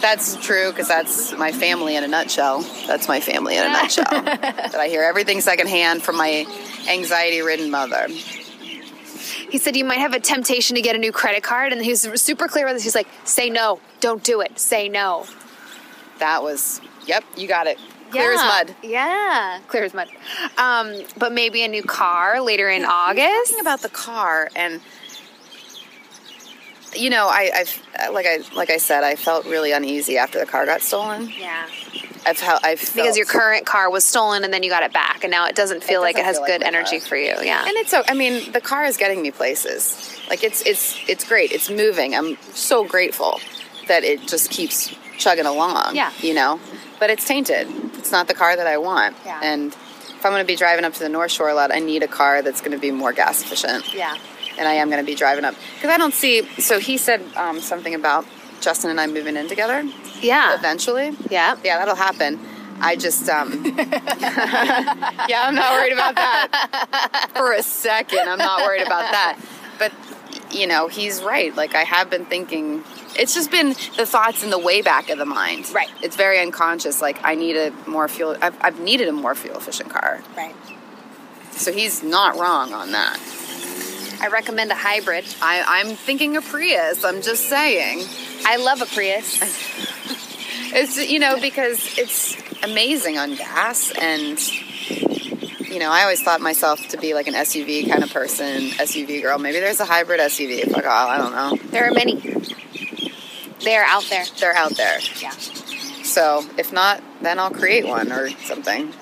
That's 0.00 0.34
true 0.44 0.72
because 0.72 0.88
that's 0.88 1.32
my 1.36 1.52
family 1.52 1.94
in 1.94 2.02
a 2.02 2.08
nutshell. 2.08 2.62
That's 2.88 3.06
my 3.06 3.20
family 3.20 3.56
in 3.56 3.64
a 3.64 3.68
nutshell. 3.68 4.04
that 4.10 4.74
I 4.74 4.88
hear 4.88 5.04
everything 5.04 5.40
secondhand 5.40 6.02
from 6.02 6.16
my 6.16 6.46
anxiety-ridden 6.88 7.70
mother. 7.70 8.08
He 9.50 9.58
said 9.58 9.76
you 9.76 9.84
might 9.84 9.98
have 9.98 10.12
a 10.12 10.20
temptation 10.20 10.76
to 10.76 10.82
get 10.82 10.96
a 10.96 10.98
new 10.98 11.12
credit 11.12 11.42
card, 11.42 11.72
and 11.72 11.82
he 11.82 11.90
was 11.90 12.22
super 12.22 12.48
clear 12.48 12.66
with 12.66 12.74
this. 12.74 12.84
He's 12.84 12.94
like, 12.94 13.08
"Say 13.24 13.50
no, 13.50 13.80
don't 14.00 14.22
do 14.22 14.40
it. 14.40 14.58
Say 14.58 14.88
no." 14.88 15.26
That 16.18 16.42
was, 16.42 16.80
yep, 17.06 17.24
you 17.36 17.46
got 17.46 17.66
it. 17.66 17.78
Clear 18.10 18.32
as 18.32 18.40
mud. 18.40 18.74
Yeah, 18.82 19.60
clear 19.68 19.84
as 19.84 19.92
mud. 19.92 20.08
Um, 20.56 21.02
but 21.18 21.32
maybe 21.32 21.62
a 21.64 21.68
new 21.68 21.82
car 21.82 22.40
later 22.40 22.68
in 22.68 22.84
August. 22.84 23.50
Talking 23.50 23.60
about 23.60 23.82
the 23.82 23.88
car 23.88 24.48
and. 24.56 24.80
You 26.94 27.10
know, 27.10 27.26
I, 27.28 27.50
I've 27.54 27.82
like 28.14 28.24
I 28.24 28.38
like 28.54 28.70
I 28.70 28.78
said, 28.78 29.04
I 29.04 29.16
felt 29.16 29.44
really 29.44 29.72
uneasy 29.72 30.16
after 30.16 30.38
the 30.38 30.46
car 30.46 30.64
got 30.64 30.80
stolen. 30.80 31.30
yeah, 31.38 31.66
I've 32.26 32.36
felt 32.38 32.64
I've 32.64 32.80
felt, 32.80 32.94
because 32.96 33.16
your 33.16 33.26
current 33.26 33.64
car 33.66 33.90
was 33.90 34.04
stolen, 34.04 34.44
and 34.44 34.52
then 34.52 34.62
you 34.62 34.70
got 34.70 34.82
it 34.82 34.92
back, 34.92 35.24
and 35.24 35.30
now 35.30 35.46
it 35.46 35.54
doesn't 35.54 35.82
feel 35.84 36.00
like 36.00 36.16
it 36.16 36.18
doesn't 36.18 36.26
has 36.26 36.36
feel 36.36 36.42
like 36.42 36.60
good 36.60 36.62
energy 36.66 36.98
car. 36.98 37.08
for 37.08 37.16
you. 37.16 37.34
Yeah, 37.42 37.60
And 37.62 37.72
it's 37.76 37.90
so 37.90 38.02
I 38.08 38.14
mean, 38.14 38.52
the 38.52 38.60
car 38.60 38.84
is 38.84 38.96
getting 38.96 39.22
me 39.22 39.30
places. 39.30 40.18
Like 40.28 40.42
it's 40.42 40.62
it's 40.66 40.98
it's 41.08 41.24
great. 41.24 41.52
It's 41.52 41.70
moving. 41.70 42.14
I'm 42.14 42.36
so 42.52 42.84
grateful 42.84 43.40
that 43.88 44.02
it 44.04 44.26
just 44.26 44.50
keeps 44.50 44.94
chugging 45.18 45.46
along. 45.46 45.94
Yeah. 45.96 46.10
You 46.20 46.34
know? 46.34 46.60
But 46.98 47.10
it's 47.10 47.24
tainted. 47.26 47.68
It's 47.94 48.10
not 48.10 48.26
the 48.26 48.34
car 48.34 48.56
that 48.56 48.66
I 48.66 48.78
want. 48.78 49.16
Yeah. 49.24 49.40
And 49.42 49.72
if 49.72 50.24
I'm 50.26 50.32
gonna 50.32 50.44
be 50.44 50.56
driving 50.56 50.84
up 50.84 50.94
to 50.94 50.98
the 51.00 51.08
North 51.08 51.30
Shore 51.30 51.48
a 51.50 51.54
lot, 51.54 51.70
I 51.72 51.78
need 51.78 52.02
a 52.02 52.08
car 52.08 52.42
that's 52.42 52.60
gonna 52.60 52.78
be 52.78 52.90
more 52.90 53.12
gas 53.12 53.42
efficient. 53.42 53.94
yeah, 53.94 54.16
And 54.58 54.66
I 54.66 54.74
am 54.74 54.90
gonna 54.90 55.04
be 55.04 55.14
driving 55.14 55.44
up. 55.44 55.54
Because 55.74 55.90
I 55.90 55.98
don't 55.98 56.14
see 56.14 56.42
so 56.60 56.78
he 56.78 56.96
said 56.96 57.22
um, 57.36 57.60
something 57.60 57.94
about 57.94 58.24
Justin 58.60 58.90
and 58.90 59.00
I 59.00 59.06
moving 59.06 59.36
in 59.36 59.48
together 59.48 59.82
yeah, 60.20 60.54
eventually. 60.54 61.12
yeah. 61.30 61.56
Yeah, 61.64 61.78
that'll 61.78 61.94
happen. 61.94 62.40
I 62.80 62.96
just, 62.96 63.28
um, 63.28 63.64
yeah, 63.76 65.44
I'm 65.44 65.54
not 65.54 65.72
worried 65.72 65.92
about 65.92 66.14
that 66.16 67.30
for 67.34 67.52
a 67.52 67.62
second. 67.62 68.28
I'm 68.28 68.38
not 68.38 68.62
worried 68.62 68.82
about 68.82 69.10
that. 69.12 69.38
But, 69.78 69.92
you 70.50 70.66
know, 70.66 70.88
he's 70.88 71.22
right. 71.22 71.54
Like, 71.54 71.74
I 71.74 71.84
have 71.84 72.10
been 72.10 72.26
thinking, 72.26 72.84
it's 73.18 73.34
just 73.34 73.50
been 73.50 73.68
the 73.96 74.04
thoughts 74.04 74.44
in 74.44 74.50
the 74.50 74.58
way 74.58 74.82
back 74.82 75.08
of 75.08 75.16
the 75.16 75.24
mind. 75.24 75.70
Right. 75.74 75.88
It's 76.02 76.16
very 76.16 76.38
unconscious. 76.38 77.00
Like, 77.00 77.18
I 77.24 77.34
need 77.34 77.56
a 77.56 77.70
more 77.88 78.08
fuel, 78.08 78.36
I've, 78.42 78.56
I've 78.62 78.80
needed 78.80 79.08
a 79.08 79.12
more 79.12 79.34
fuel 79.34 79.56
efficient 79.56 79.88
car. 79.88 80.22
Right. 80.36 80.54
So 81.52 81.72
he's 81.72 82.02
not 82.02 82.36
wrong 82.38 82.74
on 82.74 82.92
that. 82.92 83.18
I 84.20 84.28
recommend 84.28 84.70
a 84.70 84.74
hybrid. 84.74 85.24
I, 85.42 85.64
I'm 85.66 85.94
thinking 85.96 86.36
a 86.36 86.42
Prius. 86.42 87.04
I'm 87.04 87.22
just 87.22 87.48
saying. 87.48 88.02
I 88.44 88.56
love 88.56 88.82
a 88.82 88.86
Prius. 88.86 89.42
It's 90.78 90.98
you 90.98 91.20
know 91.20 91.40
because 91.40 91.96
it's 91.96 92.36
amazing 92.62 93.16
on 93.16 93.34
gas 93.34 93.92
and 93.98 94.38
you 95.70 95.78
know 95.78 95.90
I 95.90 96.02
always 96.02 96.20
thought 96.22 96.40
myself 96.40 96.86
to 96.88 96.98
be 96.98 97.14
like 97.14 97.28
an 97.28 97.34
SUV 97.34 97.88
kind 97.88 98.02
of 98.02 98.12
person, 98.12 98.70
SUV 98.72 99.22
girl. 99.22 99.38
Maybe 99.38 99.60
there's 99.60 99.80
a 99.80 99.84
hybrid 99.86 100.20
SUV. 100.20 100.70
Fuck 100.70 100.84
all, 100.84 101.08
I 101.08 101.18
don't 101.18 101.32
know. 101.32 101.56
There 101.70 101.88
are 101.88 101.92
many. 101.92 102.16
They 103.62 103.76
are 103.76 103.84
out 103.86 104.04
there. 104.10 104.24
They're 104.38 104.54
out 104.54 104.76
there. 104.76 104.98
Yeah. 105.20 105.30
So 106.02 106.44
if 106.58 106.72
not, 106.72 107.02
then 107.22 107.38
I'll 107.38 107.50
create 107.50 107.86
one 107.86 108.12
or 108.12 108.28
something. 108.44 108.92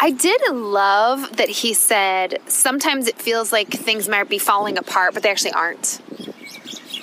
I 0.00 0.10
did 0.10 0.40
love 0.50 1.36
that 1.36 1.48
he 1.48 1.74
said 1.74 2.40
sometimes 2.46 3.06
it 3.08 3.20
feels 3.20 3.52
like 3.52 3.68
things 3.68 4.08
might 4.08 4.28
be 4.28 4.38
falling 4.38 4.78
apart, 4.78 5.14
but 5.14 5.22
they 5.22 5.30
actually 5.30 5.52
aren't. 5.52 6.00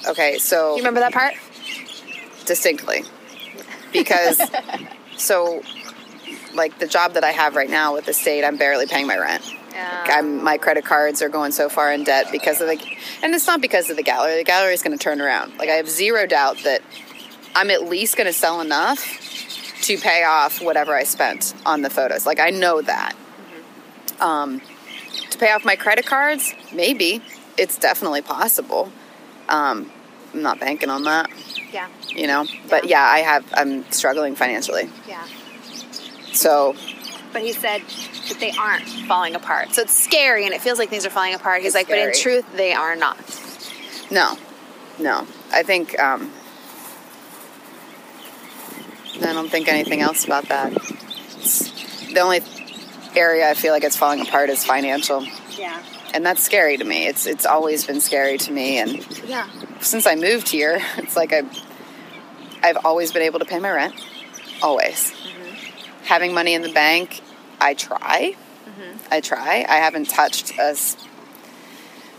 okay, 0.08 0.38
so 0.38 0.72
You 0.72 0.78
remember 0.78 1.00
that 1.00 1.14
part? 1.14 1.34
distinctly 2.46 3.04
because 3.94 4.42
so 5.18 5.62
like 6.56 6.80
the 6.80 6.88
job 6.88 7.14
that 7.14 7.24
I 7.24 7.32
have 7.32 7.56
right 7.56 7.70
now 7.70 7.94
with 7.94 8.06
the 8.06 8.14
state, 8.14 8.44
I'm 8.44 8.58
barely 8.58 8.88
paying 8.88 9.08
my 9.08 9.18
rent. 9.18 9.44
I'm, 10.18 10.44
my 10.44 10.58
credit 10.58 10.84
cards 10.84 11.22
are 11.22 11.30
going 11.30 11.52
so 11.52 11.70
far 11.70 11.92
in 11.94 12.04
debt 12.04 12.28
because 12.32 12.60
of 12.60 12.68
the, 12.68 12.78
and 13.24 13.34
it's 13.34 13.48
not 13.48 13.62
because 13.62 13.90
of 13.90 13.96
the 13.98 14.04
gallery. 14.04 14.36
The 14.36 14.44
gallery 14.44 14.74
is 14.74 14.82
going 14.82 14.98
to 14.98 15.02
turn 15.02 15.22
around. 15.22 15.58
Like 15.58 15.70
I 15.70 15.74
have 15.74 15.88
zero 15.90 16.26
doubt 16.26 16.58
that 16.64 16.82
I'm 17.56 17.70
at 17.70 17.84
least 17.84 18.18
going 18.18 18.28
to 18.28 18.34
sell 18.34 18.62
enough 18.62 19.00
to 19.90 19.98
pay 19.98 20.24
off 20.24 20.62
whatever 20.62 20.94
I 20.96 21.04
spent 21.04 21.56
on 21.66 21.82
the 21.82 21.90
photos. 21.90 22.26
Like 22.28 22.40
I 22.40 22.52
know 22.52 22.80
that. 22.82 23.14
Um, 24.20 24.62
to 25.32 25.38
pay 25.40 25.52
off 25.52 25.66
my 25.66 25.76
credit 25.76 26.06
cards, 26.06 26.54
maybe 26.72 27.22
it's 27.58 27.78
definitely 27.80 28.22
possible. 28.22 28.92
Um, 29.48 29.92
I'm 30.34 30.44
not 30.44 30.60
banking 30.60 30.90
on 30.92 31.04
that, 31.06 31.32
Yeah. 31.74 31.88
you 32.10 32.28
know. 32.28 32.46
But 32.70 32.86
yeah, 32.88 33.02
I 33.02 33.20
have. 33.20 33.44
I'm 33.56 33.90
struggling 33.92 34.36
financially. 34.36 34.90
Yeah. 35.08 35.26
So 36.34 36.76
But 37.34 37.42
he 37.42 37.52
said 37.54 37.82
that 38.28 38.38
they 38.40 38.52
aren't 38.52 38.88
falling 39.08 39.34
apart. 39.34 39.74
So 39.74 39.82
it's 39.82 39.94
scary 39.94 40.46
and 40.46 40.54
it 40.54 40.62
feels 40.62 40.78
like 40.78 40.90
things 40.92 41.06
are 41.08 41.10
falling 41.10 41.34
apart. 41.34 41.64
He's 41.64 41.74
like, 41.74 41.88
but 41.88 41.98
in 41.98 42.14
truth, 42.14 42.46
they 42.56 42.74
are 42.74 42.96
not. 42.96 43.18
No, 44.12 44.38
no. 45.00 45.26
I 45.52 45.64
think 45.64 45.98
um, 46.00 46.32
I 49.24 49.34
don't 49.34 49.50
think 49.50 49.68
anything 49.68 50.02
else 50.02 50.26
about 50.26 50.46
that. 50.50 50.74
It's, 50.74 51.70
the 52.14 52.20
only 52.22 52.42
area 53.16 53.50
I 53.50 53.54
feel 53.54 53.74
like 53.74 53.84
it's 53.84 53.96
falling 53.98 54.22
apart 54.22 54.50
is 54.50 54.64
financial, 54.66 55.26
Yeah. 55.58 55.82
and 56.14 56.26
that's 56.26 56.44
scary 56.44 56.78
to 56.78 56.84
me. 56.84 57.08
It's 57.08 57.26
it's 57.26 57.46
always 57.46 57.86
been 57.86 58.02
scary 58.02 58.38
to 58.40 58.52
me, 58.52 58.78
and 58.80 59.06
Yeah. 59.28 59.48
since 59.82 60.06
I 60.08 60.16
moved 60.16 60.50
here, 60.50 60.80
it's 60.98 61.16
like 61.16 61.34
I 61.34 61.44
I've 62.62 62.78
always 62.86 63.12
been 63.12 63.22
able 63.24 63.40
to 63.40 63.46
pay 63.46 63.60
my 63.60 63.72
rent, 63.72 63.94
always. 64.62 65.14
Having 66.06 66.34
money 66.34 66.54
in 66.56 66.62
the 66.62 66.74
bank, 66.74 67.22
I 67.62 67.74
try. 67.76 68.36
I 69.12 69.22
try. 69.22 69.66
I 69.68 69.78
haven't 69.78 70.10
touched 70.10 70.52
a 70.58 70.70
s- 70.72 70.96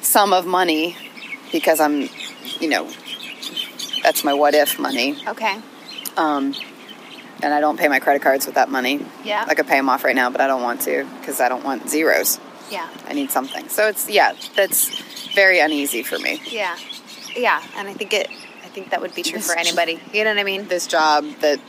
sum 0.01 0.33
of 0.33 0.47
money 0.47 0.97
because 1.53 1.79
I'm, 1.81 2.09
you 2.61 2.69
know, 2.69 2.89
that's 4.03 4.25
my 4.25 4.33
what 4.35 4.55
if 4.55 4.79
money. 4.79 5.17
Okay. 5.27 5.61
Um, 6.17 6.55
and 7.43 7.55
I 7.55 7.61
don't 7.61 7.79
pay 7.79 7.89
my 7.89 8.01
credit 8.01 8.23
cards 8.23 8.47
with 8.47 8.57
that 8.57 8.69
money. 8.69 9.05
Yeah. 9.25 9.45
I 9.47 9.55
could 9.55 9.67
pay 9.67 9.77
them 9.77 9.89
off 9.89 10.05
right 10.05 10.17
now, 10.17 10.31
but 10.31 10.41
I 10.41 10.47
don't 10.47 10.63
want 10.63 10.83
to 10.83 11.07
because 11.19 11.41
I 11.41 11.49
don't 11.49 11.65
want 11.65 11.89
zeros. 11.89 12.39
Yeah. 12.71 12.89
I 13.07 13.13
need 13.13 13.31
something. 13.31 13.69
So 13.69 13.89
it's 13.89 14.09
yeah, 14.09 14.35
that's 14.55 15.33
very 15.35 15.61
uneasy 15.61 16.03
for 16.03 16.19
me. 16.19 16.41
Yeah. 16.47 16.77
Yeah. 17.35 17.63
And 17.77 17.89
I 17.89 17.95
think 17.95 18.13
it 18.13 18.29
I 18.31 18.69
think 18.69 18.91
that 18.91 19.01
would 19.01 19.15
be 19.15 19.23
true 19.23 19.39
This 19.39 19.53
for 19.53 19.59
anybody. 19.59 20.01
You 20.13 20.25
know 20.25 20.31
what 20.31 20.39
I 20.39 20.45
mean? 20.45 20.69
This 20.69 20.87
job 20.87 21.25
that 21.41 21.61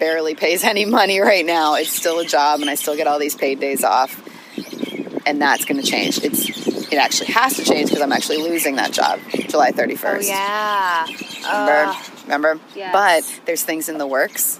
barely 0.00 0.34
pays 0.34 0.64
any 0.64 0.84
money 0.84 1.20
right 1.20 1.46
now, 1.46 1.74
it's 1.74 1.92
still 1.92 2.18
a 2.18 2.24
job, 2.24 2.60
and 2.60 2.68
I 2.68 2.74
still 2.74 2.96
get 2.96 3.06
all 3.06 3.20
these 3.20 3.36
paid 3.36 3.60
days 3.60 3.84
off, 3.84 4.20
and 5.26 5.40
that's 5.40 5.64
going 5.64 5.80
to 5.80 5.86
change. 5.86 6.18
It's 6.24 6.48
it 6.92 6.96
actually 6.96 7.32
has 7.32 7.56
to 7.56 7.64
change 7.64 7.90
because 7.90 8.02
I'm 8.02 8.12
actually 8.12 8.38
losing 8.38 8.76
that 8.76 8.92
job 8.92 9.20
July 9.48 9.70
31st. 9.70 10.04
Oh 10.04 10.20
yeah. 10.20 11.06
Remember? 11.06 11.90
Ugh. 11.90 12.10
Remember? 12.24 12.60
Yes. 12.74 12.92
But 12.92 13.46
there's 13.46 13.62
things 13.62 13.88
in 13.88 13.98
the 13.98 14.06
works 14.06 14.58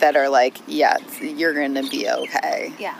that 0.00 0.16
are 0.16 0.28
like, 0.28 0.56
yeah, 0.66 0.96
you're 1.20 1.54
going 1.54 1.74
to 1.74 1.82
be 1.88 2.08
okay. 2.08 2.72
yeah. 2.78 2.96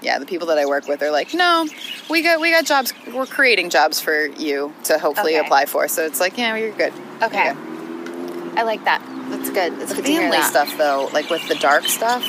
Yeah, 0.00 0.18
the 0.18 0.26
people 0.26 0.48
that 0.48 0.58
I 0.58 0.66
work 0.66 0.88
with 0.88 1.00
are 1.02 1.12
like, 1.12 1.32
no, 1.32 1.64
we 2.10 2.22
got 2.22 2.40
we 2.40 2.50
got 2.50 2.64
jobs. 2.64 2.92
We're 3.14 3.24
creating 3.24 3.70
jobs 3.70 4.00
for 4.00 4.26
you 4.26 4.74
to 4.84 4.98
hopefully 4.98 5.36
Okay. 5.36 5.44
apply 5.46 5.66
for. 5.66 5.86
So 5.86 6.04
it's 6.04 6.18
like, 6.18 6.36
yeah, 6.36 6.56
you're 6.56 6.72
good. 6.72 6.92
Okay. 7.22 7.44
You're 7.44 7.54
good. 7.54 8.58
I 8.58 8.62
like 8.64 8.82
that. 8.84 9.00
That's 9.30 9.50
good. 9.50 9.78
That's 9.78 9.90
The 9.94 10.02
good 10.02 10.06
family 10.06 10.42
stuff, 10.42 10.76
though, 10.76 11.08
like 11.12 11.30
with 11.30 11.46
the 11.46 11.54
dark 11.54 11.84
stuff, 11.84 12.22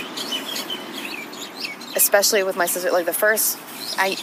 especially 1.95 2.43
with 2.43 2.55
my 2.55 2.65
sister, 2.67 2.91
like 2.91 3.05
the 3.05 3.13
first, 3.13 3.57
I. 3.97 4.17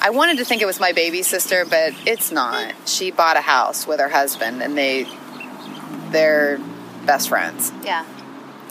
I 0.00 0.10
wanted 0.10 0.38
to 0.38 0.44
think 0.44 0.62
it 0.62 0.66
was 0.66 0.78
my 0.78 0.92
baby 0.92 1.22
sister, 1.24 1.64
but 1.64 1.92
it's 2.06 2.30
not. 2.30 2.72
She 2.86 3.10
bought 3.10 3.36
a 3.36 3.40
house 3.40 3.84
with 3.84 3.98
her 3.98 4.08
husband, 4.08 4.62
and 4.62 4.78
they, 4.78 5.08
they're 6.10 6.58
best 7.04 7.28
friends. 7.30 7.72
Yeah. 7.84 8.04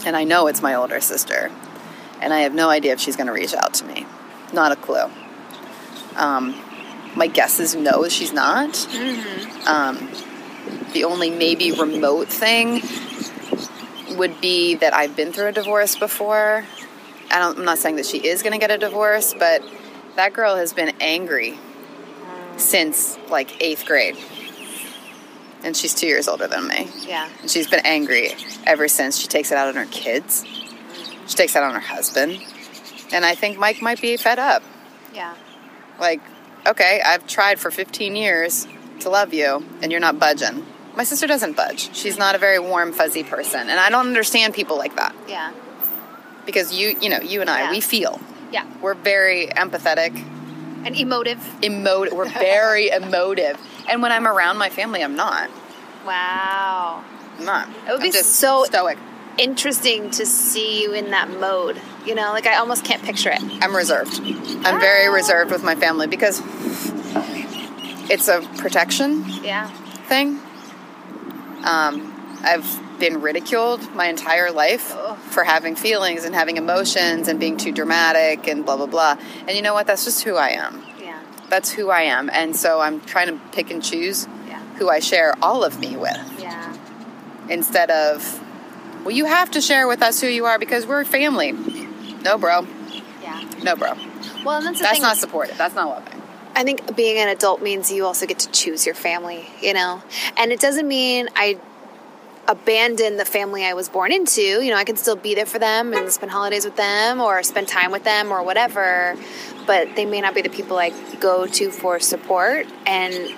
And 0.05 0.15
I 0.15 0.23
know 0.23 0.47
it's 0.47 0.61
my 0.61 0.75
older 0.75 0.99
sister, 1.01 1.51
and 2.21 2.33
I 2.33 2.41
have 2.41 2.53
no 2.53 2.69
idea 2.69 2.93
if 2.93 2.99
she's 2.99 3.15
going 3.15 3.27
to 3.27 3.33
reach 3.33 3.53
out 3.53 3.73
to 3.75 3.85
me. 3.85 4.05
Not 4.53 4.71
a 4.71 4.75
clue. 4.75 5.09
Um, 6.15 6.55
my 7.15 7.27
guess 7.27 7.59
is 7.59 7.75
no, 7.75 8.07
she's 8.09 8.33
not. 8.33 8.87
Um, 9.67 10.09
the 10.93 11.03
only 11.05 11.29
maybe 11.29 11.71
remote 11.71 12.27
thing 12.27 12.81
would 14.17 14.39
be 14.41 14.75
that 14.75 14.93
I've 14.93 15.15
been 15.15 15.31
through 15.31 15.47
a 15.47 15.51
divorce 15.51 15.95
before. 15.97 16.65
I 17.29 17.39
don't, 17.39 17.59
I'm 17.59 17.65
not 17.65 17.77
saying 17.77 17.95
that 17.95 18.05
she 18.05 18.17
is 18.17 18.43
going 18.43 18.53
to 18.53 18.59
get 18.59 18.71
a 18.71 18.77
divorce, 18.77 19.33
but 19.33 19.63
that 20.15 20.33
girl 20.33 20.55
has 20.55 20.73
been 20.73 20.93
angry 20.99 21.57
since 22.57 23.17
like 23.29 23.61
eighth 23.61 23.85
grade. 23.85 24.17
And 25.63 25.75
she's 25.77 25.93
two 25.93 26.07
years 26.07 26.27
older 26.27 26.47
than 26.47 26.67
me. 26.67 26.89
Yeah. 27.07 27.29
And 27.41 27.49
she's 27.49 27.67
been 27.67 27.85
angry 27.85 28.31
ever 28.65 28.87
since. 28.87 29.17
She 29.19 29.27
takes 29.27 29.51
it 29.51 29.57
out 29.57 29.67
on 29.67 29.75
her 29.75 29.85
kids. 29.91 30.43
She 31.27 31.35
takes 31.35 31.55
it 31.55 31.59
out 31.59 31.65
on 31.65 31.73
her 31.75 31.79
husband. 31.79 32.41
And 33.13 33.23
I 33.25 33.35
think 33.35 33.59
Mike 33.59 33.81
might 33.81 34.01
be 34.01 34.17
fed 34.17 34.39
up. 34.39 34.63
Yeah. 35.13 35.35
Like, 35.99 36.21
okay, 36.65 37.01
I've 37.05 37.27
tried 37.27 37.59
for 37.59 37.69
15 37.69 38.15
years 38.15 38.67
to 39.01 39.09
love 39.09 39.33
you, 39.33 39.65
and 39.81 39.91
you're 39.91 40.01
not 40.01 40.19
budging. 40.19 40.65
My 40.95 41.03
sister 41.03 41.27
doesn't 41.27 41.55
budge. 41.55 41.95
She's 41.95 42.17
not 42.17 42.35
a 42.35 42.37
very 42.37 42.59
warm, 42.59 42.91
fuzzy 42.91 43.23
person. 43.23 43.61
And 43.61 43.79
I 43.79 43.89
don't 43.89 44.07
understand 44.07 44.53
people 44.53 44.77
like 44.77 44.95
that. 44.95 45.15
Yeah. 45.27 45.51
Because 46.45 46.73
you, 46.73 46.97
you 47.01 47.09
know, 47.09 47.19
you 47.19 47.41
and 47.41 47.49
I, 47.49 47.61
Yeah. 47.63 47.71
we 47.71 47.81
feel. 47.81 48.19
Yeah. 48.51 48.65
We're 48.81 48.95
very 48.95 49.47
empathetic, 49.47 50.13
And 50.85 50.95
emotive. 50.95 51.39
emotive. 51.63 52.13
We're 52.13 52.29
very 52.29 52.89
emotive. 53.01 53.59
And 53.89 54.01
when 54.01 54.11
I'm 54.11 54.27
around 54.27 54.57
my 54.57 54.69
family, 54.69 55.03
I'm 55.03 55.15
not. 55.15 55.49
Wow. 56.05 57.03
I'm 57.37 57.45
not. 57.45 57.69
It 57.69 57.73
would 57.87 57.91
I'm 57.95 57.99
be 58.01 58.11
just 58.11 58.35
so- 58.35 58.63
stoic. 58.65 58.97
Interesting 59.37 60.11
to 60.11 60.25
see 60.25 60.81
you 60.83 60.91
in 60.93 61.11
that 61.11 61.29
mode. 61.29 61.79
You 62.05 62.15
know, 62.15 62.31
like 62.33 62.45
I 62.47 62.57
almost 62.57 62.83
can't 62.83 63.01
picture 63.01 63.29
it. 63.31 63.41
I'm 63.63 63.75
reserved. 63.75 64.19
I'm 64.19 64.79
very 64.81 65.07
reserved 65.13 65.51
with 65.51 65.63
my 65.63 65.75
family 65.75 66.07
because 66.07 66.41
it's 68.09 68.27
a 68.27 68.41
protection 68.57 69.23
Yeah. 69.43 69.67
thing. 70.07 70.39
Um, 71.63 72.39
I've 72.43 72.65
been 73.01 73.19
ridiculed 73.19 73.81
my 73.95 74.05
entire 74.07 74.51
life 74.51 74.95
for 75.31 75.43
having 75.43 75.75
feelings 75.75 76.23
and 76.23 76.33
having 76.35 76.55
emotions 76.57 77.27
and 77.27 77.39
being 77.39 77.57
too 77.57 77.71
dramatic 77.73 78.47
and 78.47 78.63
blah 78.65 78.77
blah 78.77 78.85
blah. 78.85 79.17
And 79.47 79.51
you 79.57 79.61
know 79.61 79.73
what? 79.73 79.87
That's 79.87 80.05
just 80.05 80.23
who 80.23 80.35
I 80.35 80.49
am. 80.51 80.81
Yeah. 81.01 81.19
That's 81.49 81.71
who 81.71 81.89
I 81.89 82.03
am. 82.03 82.29
And 82.31 82.55
so 82.55 82.79
I'm 82.79 83.01
trying 83.01 83.27
to 83.27 83.41
pick 83.51 83.71
and 83.71 83.83
choose 83.83 84.27
Yeah. 84.47 84.61
who 84.77 84.87
I 84.89 84.99
share 84.99 85.33
all 85.41 85.63
of 85.63 85.79
me 85.79 85.97
with 85.97 86.17
Yeah. 86.39 86.73
instead 87.49 87.89
of 87.91 88.39
well 89.03 89.11
you 89.15 89.25
have 89.25 89.49
to 89.51 89.61
share 89.61 89.87
with 89.87 90.01
us 90.03 90.21
who 90.21 90.27
you 90.27 90.45
are 90.45 90.59
because 90.59 90.85
we're 90.85 91.03
family. 91.03 91.51
No, 92.23 92.37
bro. 92.37 92.67
Yeah. 93.23 93.41
No, 93.63 93.75
bro. 93.75 93.93
Well, 94.45 94.57
and 94.57 94.67
that's 94.67 94.79
That's 94.79 95.01
not 95.01 95.17
supportive. 95.17 95.57
That's 95.57 95.73
not 95.75 95.89
loving. 95.89 96.21
I 96.55 96.63
think 96.63 96.95
being 96.95 97.17
an 97.17 97.29
adult 97.29 97.61
means 97.63 97.91
you 97.91 98.05
also 98.05 98.25
get 98.27 98.37
to 98.39 98.51
choose 98.51 98.85
your 98.85 98.93
family, 98.93 99.47
you 99.61 99.73
know? 99.73 100.03
And 100.37 100.51
it 100.51 100.59
doesn't 100.59 100.87
mean 100.87 101.29
I 101.35 101.57
abandon 102.51 103.15
the 103.15 103.25
family 103.25 103.65
I 103.65 103.73
was 103.73 103.87
born 103.87 104.11
into. 104.11 104.41
You 104.41 104.69
know, 104.71 104.75
I 104.75 104.83
can 104.83 104.97
still 104.97 105.15
be 105.15 105.33
there 105.35 105.45
for 105.45 105.57
them 105.57 105.93
and 105.93 106.11
spend 106.11 106.31
holidays 106.31 106.65
with 106.65 106.75
them 106.75 107.21
or 107.21 107.41
spend 107.43 107.67
time 107.69 107.91
with 107.91 108.03
them 108.03 108.31
or 108.31 108.43
whatever, 108.43 109.15
but 109.65 109.95
they 109.95 110.05
may 110.05 110.19
not 110.19 110.35
be 110.35 110.41
the 110.41 110.49
people 110.49 110.77
I 110.77 110.89
go 111.19 111.47
to 111.47 111.71
for 111.71 111.99
support. 111.99 112.67
And 112.85 113.33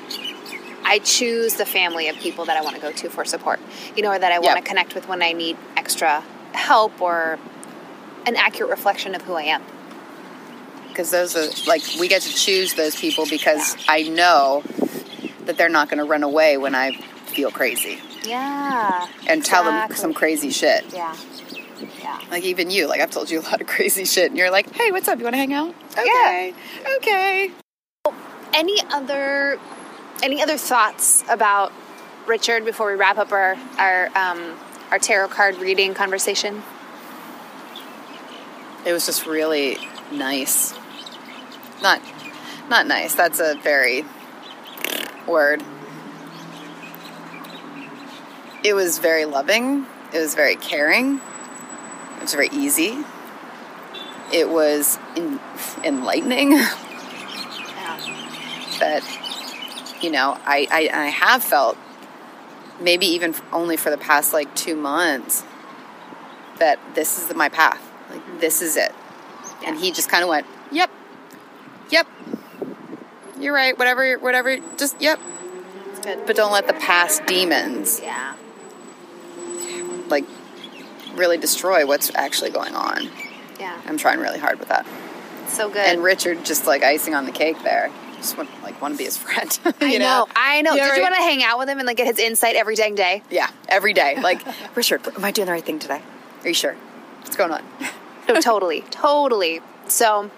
I 0.84 0.99
choose 1.04 1.54
the 1.54 1.65
family 1.65 2.10
of 2.10 2.15
people 2.17 2.45
that 2.45 2.58
I 2.58 2.62
want 2.62 2.76
to 2.76 2.82
go 2.82 2.91
to 2.91 3.10
for 3.10 3.23
support, 3.23 3.60
you 3.95 4.02
know, 4.02 4.12
or 4.12 4.19
that 4.19 4.32
I 4.32 4.39
want 4.39 4.58
to 4.58 4.63
connect 4.67 4.95
with 4.95 5.08
when 5.08 5.21
I 5.21 5.32
need 5.34 5.58
extra 5.78 6.21
help 6.54 6.99
or 6.99 7.38
an 8.26 8.36
accurate 8.36 8.71
reflection 8.71 9.13
of 9.15 9.21
who 9.21 9.34
I 9.34 9.43
am. 9.43 9.62
because 10.89 11.12
those 11.12 11.36
are 11.36 11.47
like 11.67 11.82
we 11.99 12.08
get 12.08 12.21
to 12.21 12.34
choose 12.34 12.73
those 12.76 12.95
people 12.95 13.26
because 13.30 13.76
I 13.88 14.04
know 14.04 14.63
that 15.45 15.58
they're 15.58 15.69
not 15.69 15.89
going 15.89 15.97
to 15.97 16.06
run 16.06 16.23
away 16.23 16.58
when 16.58 16.76
I 16.76 16.95
feel 17.26 17.52
crazy 17.52 17.99
Yeah. 18.26 19.08
and 19.28 19.44
tell 19.44 19.64
them 19.64 19.92
some 19.96 20.14
crazy 20.14 20.50
shit. 20.50 20.86
Yeah. 20.94 21.16
Yeah. 22.00 22.20
Like 22.32 22.44
even 22.44 22.70
you, 22.72 22.88
like 22.88 23.02
I've 23.02 23.12
told 23.12 23.30
you 23.30 23.40
a 23.40 23.44
lot 23.44 23.62
of 23.62 23.68
crazy 23.76 24.06
shit, 24.06 24.30
and 24.30 24.38
you're 24.38 24.52
like, 24.52 24.74
"Hey, 24.74 24.92
what's 24.92 25.08
up? 25.08 25.18
You 25.20 25.26
want 25.26 25.34
to 25.34 25.38
hang 25.38 25.54
out?" 25.54 25.76
Okay, 25.98 26.54
okay. 26.98 27.52
Any 28.54 28.80
other 28.92 29.60
any 30.22 30.42
other 30.42 30.58
thoughts 30.58 31.24
about 31.30 31.74
Richard 32.26 32.64
before 32.64 32.90
we 32.92 32.98
wrap 32.98 33.18
up 33.18 33.32
our 33.32 33.58
our 33.78 34.08
um, 34.16 34.58
our 34.92 35.00
tarot 35.00 35.30
card 35.30 35.58
reading 35.58 35.94
conversation? 35.94 36.64
It 38.86 38.92
was 38.92 39.06
just 39.06 39.26
really 39.26 39.78
nice. 40.12 40.74
Not, 41.82 42.02
not 42.70 42.86
nice. 42.86 43.16
That's 43.16 43.40
a 43.40 43.56
very 43.56 44.04
word. 45.28 45.64
It 48.63 48.73
was 48.73 48.99
very 48.99 49.26
loving. 49.26 49.86
It 50.13 50.19
was 50.19 50.36
very 50.36 50.56
caring. 50.56 51.19
It 52.17 52.21
was 52.21 52.34
very 52.34 52.49
easy. 52.54 53.04
It 54.32 54.49
was 54.49 54.97
en- 55.15 55.39
enlightening. 55.84 56.58
Yeah. 57.84 57.97
that 58.80 59.04
you 60.02 60.10
know 60.10 60.38
I, 60.45 60.67
I 60.71 60.89
I 60.93 61.06
have 61.08 61.43
felt 61.43 61.78
maybe 62.80 63.06
even 63.08 63.36
only 63.52 63.78
for 63.78 63.89
the 63.89 63.97
past 63.97 64.34
like 64.34 64.54
two 64.56 64.76
months 64.76 65.43
that 66.60 66.80
this 66.95 67.19
is 67.19 67.36
my 67.36 67.49
path 67.49 67.82
like 68.10 68.19
mm-hmm. 68.21 68.39
this 68.39 68.62
is 68.62 68.78
it 68.78 68.93
and 69.65 69.78
he 69.78 69.91
just 69.91 70.10
kind 70.10 70.23
of 70.23 70.30
went 70.30 70.45
yep 70.71 70.89
yep 71.89 72.08
you're 73.39 73.54
right 73.54 73.78
whatever 73.78 74.17
whatever 74.17 74.58
just 74.78 74.99
yep 75.02 75.19
but 76.26 76.36
don't 76.36 76.52
let 76.52 76.67
the 76.67 76.73
past 76.73 77.26
demons 77.26 77.99
Yeah. 78.02 78.36
Like 80.13 80.26
really 81.15 81.38
destroy 81.38 81.86
what's 81.86 82.10
actually 82.15 82.49
going 82.52 82.76
on 82.76 83.10
Yeah. 83.60 83.80
i'm 83.88 83.97
trying 83.97 84.19
really 84.19 84.39
hard 84.39 84.58
with 84.60 84.69
that 84.69 84.86
So 85.47 85.67
good. 85.69 85.78
and 85.89 86.02
richard 86.04 86.43
just 86.45 86.65
like 86.65 86.82
icing 86.84 87.13
on 87.15 87.26
the 87.26 87.32
cake 87.32 87.58
there 87.63 87.89
just 88.17 88.38
want 88.38 88.49
like 88.63 88.82
want 88.82 88.93
to 88.93 88.97
be 88.97 89.04
his 89.04 89.17
friend 89.26 89.49
you 89.65 89.73
I 89.95 89.97
know. 89.97 90.28
I 90.36 90.62
know. 90.62 90.73
Yeah, 90.76 90.88
Did 90.88 90.95
you 90.97 91.02
want 91.04 91.15
to 91.15 91.21
hang 91.21 91.43
out 91.43 91.60
with 91.60 91.67
him 91.69 91.78
and 91.80 91.86
like 91.86 91.97
get 91.97 92.08
his 92.08 92.19
insight 92.19 92.56
every 92.56 92.76
dang 92.76 92.95
day? 92.95 93.21
Yeah, 93.30 93.49
every 93.67 93.91
day. 93.93 94.15
Like, 94.30 94.41
Richard, 94.78 95.06
am 95.17 95.26
I 95.26 95.32
doing 95.32 95.45
the 95.47 95.52
right 95.52 95.65
thing 95.65 95.78
today? 95.80 96.02
Are 96.43 96.47
you 96.47 96.54
sure? 96.54 96.76
What's 97.21 97.36
going 97.36 97.52
on? 97.52 97.63
No, 98.30 98.39
totally, 98.39 98.82
totally. 98.91 99.60
So, 99.88 100.32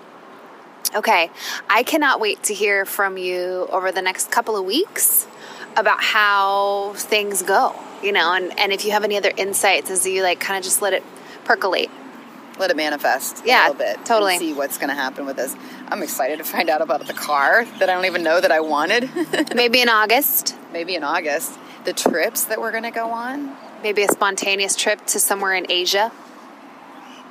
okay, 0.96 1.30
I 1.70 1.84
cannot 1.84 2.20
wait 2.20 2.42
to 2.46 2.54
hear 2.56 2.86
from 2.86 3.18
you 3.20 3.68
over 3.72 3.92
the 3.92 4.02
next 4.02 4.32
couple 4.32 4.56
of 4.58 4.66
weeks 4.66 5.28
about 5.78 6.04
how 6.04 6.94
things 6.96 7.42
go. 7.44 7.76
You 8.04 8.12
know, 8.12 8.34
and 8.34 8.58
and 8.60 8.72
if 8.72 8.86
you 8.86 8.92
have 8.92 9.04
any 9.04 9.18
other 9.18 9.32
insights 9.36 9.90
as 9.90 10.06
you 10.06 10.22
like, 10.24 10.40
kind 10.40 10.58
of 10.58 10.64
just 10.64 10.82
let 10.82 10.94
it 10.94 11.04
percolate. 11.44 11.90
Let 12.58 12.72
it 12.72 12.78
manifest 12.78 13.44
Yeah, 13.46 13.68
a 13.68 13.72
little 13.72 13.80
bit. 13.80 14.06
totally. 14.06 14.38
See 14.38 14.54
what's 14.54 14.78
going 14.78 14.88
to 14.90 14.96
happen 14.96 15.26
with 15.26 15.36
this. 15.36 15.54
I'm 15.90 16.02
excited 16.02 16.38
to 16.38 16.46
find 16.46 16.70
out 16.70 16.82
about 16.82 17.06
the 17.06 17.14
car 17.14 17.66
that 17.80 17.90
I 17.90 17.94
don't 17.94 18.06
even 18.06 18.24
know 18.24 18.40
that 18.40 18.52
I 18.52 18.62
wanted. 18.62 19.10
Maybe 19.56 19.82
in 19.82 19.90
August. 19.90 20.56
Maybe 20.72 20.96
in 20.96 21.04
August. 21.04 21.52
The 21.84 21.92
trips 21.92 22.46
that 22.46 22.62
we're 22.62 22.72
going 22.72 22.84
to 22.84 22.92
go 22.92 23.12
on. 23.12 23.56
maybe 23.84 24.04
a 24.04 24.08
spontaneous 24.08 24.76
trip 24.78 25.06
to 25.08 25.20
somewhere 25.20 25.54
in 25.54 25.70
Asia. 25.70 26.12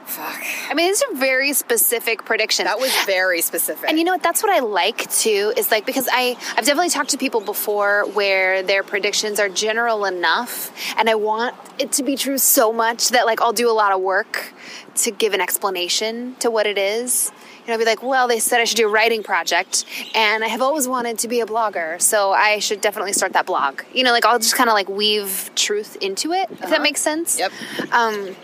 Fuck. 0.07 0.43
I 0.71 0.75
mean, 0.75 0.89
these 0.89 1.03
are 1.03 1.15
very 1.15 1.53
specific 1.55 2.25
predictions. 2.25 2.69
That 2.69 2.79
was 2.79 2.93
very 3.07 3.41
specific. 3.41 3.89
And 3.89 3.99
you 3.99 4.05
know 4.05 4.13
what? 4.13 4.23
That's 4.23 4.43
what 4.43 4.53
I 4.53 4.61
like 4.61 5.11
too. 5.11 5.53
Is 5.57 5.71
like 5.71 5.87
because 5.87 6.09
I 6.13 6.37
I've 6.57 6.65
definitely 6.65 6.91
talked 6.91 7.11
to 7.11 7.19
people 7.19 7.41
before 7.41 8.07
where 8.13 8.63
their 8.63 8.83
predictions 8.83 9.41
are 9.41 9.49
general 9.49 10.05
enough, 10.05 10.73
and 10.99 11.09
I 11.09 11.15
want 11.15 11.57
it 11.79 11.93
to 11.93 12.03
be 12.03 12.17
true 12.17 12.39
so 12.39 12.73
much 12.73 13.09
that 13.11 13.25
like 13.25 13.41
I'll 13.41 13.53
do 13.53 13.71
a 13.71 13.73
lot 13.73 13.93
of 13.93 14.01
work 14.01 14.53
to 14.97 15.11
give 15.11 15.33
an 15.33 15.41
explanation 15.41 16.37
to 16.41 16.51
what 16.51 16.67
it 16.67 16.79
is. 16.79 17.33
You 17.63 17.69
know, 17.69 17.73
I'll 17.75 17.79
be 17.79 17.87
like, 17.87 18.03
well, 18.03 18.29
they 18.29 18.41
said 18.41 18.61
I 18.61 18.65
should 18.65 18.77
do 18.77 18.87
a 18.87 18.91
writing 18.91 19.23
project, 19.23 19.87
and 20.15 20.45
I 20.45 20.49
have 20.49 20.61
always 20.61 20.87
wanted 20.87 21.19
to 21.21 21.29
be 21.29 21.41
a 21.41 21.47
blogger, 21.47 22.01
so 22.01 22.31
I 22.31 22.59
should 22.59 22.83
definitely 22.83 23.15
start 23.15 23.33
that 23.33 23.47
blog. 23.47 23.81
You 23.95 24.05
know, 24.05 24.13
like 24.13 24.27
I'll 24.27 24.39
just 24.39 24.55
kind 24.55 24.69
of 24.69 24.75
like 24.75 24.91
weave 24.91 25.51
truth 25.55 25.97
into 26.03 26.33
it, 26.33 26.51
if 26.51 26.69
that 26.69 26.83
makes 26.83 27.01
sense. 27.01 27.39
Yep. 27.39 27.53
Um, 27.91 28.37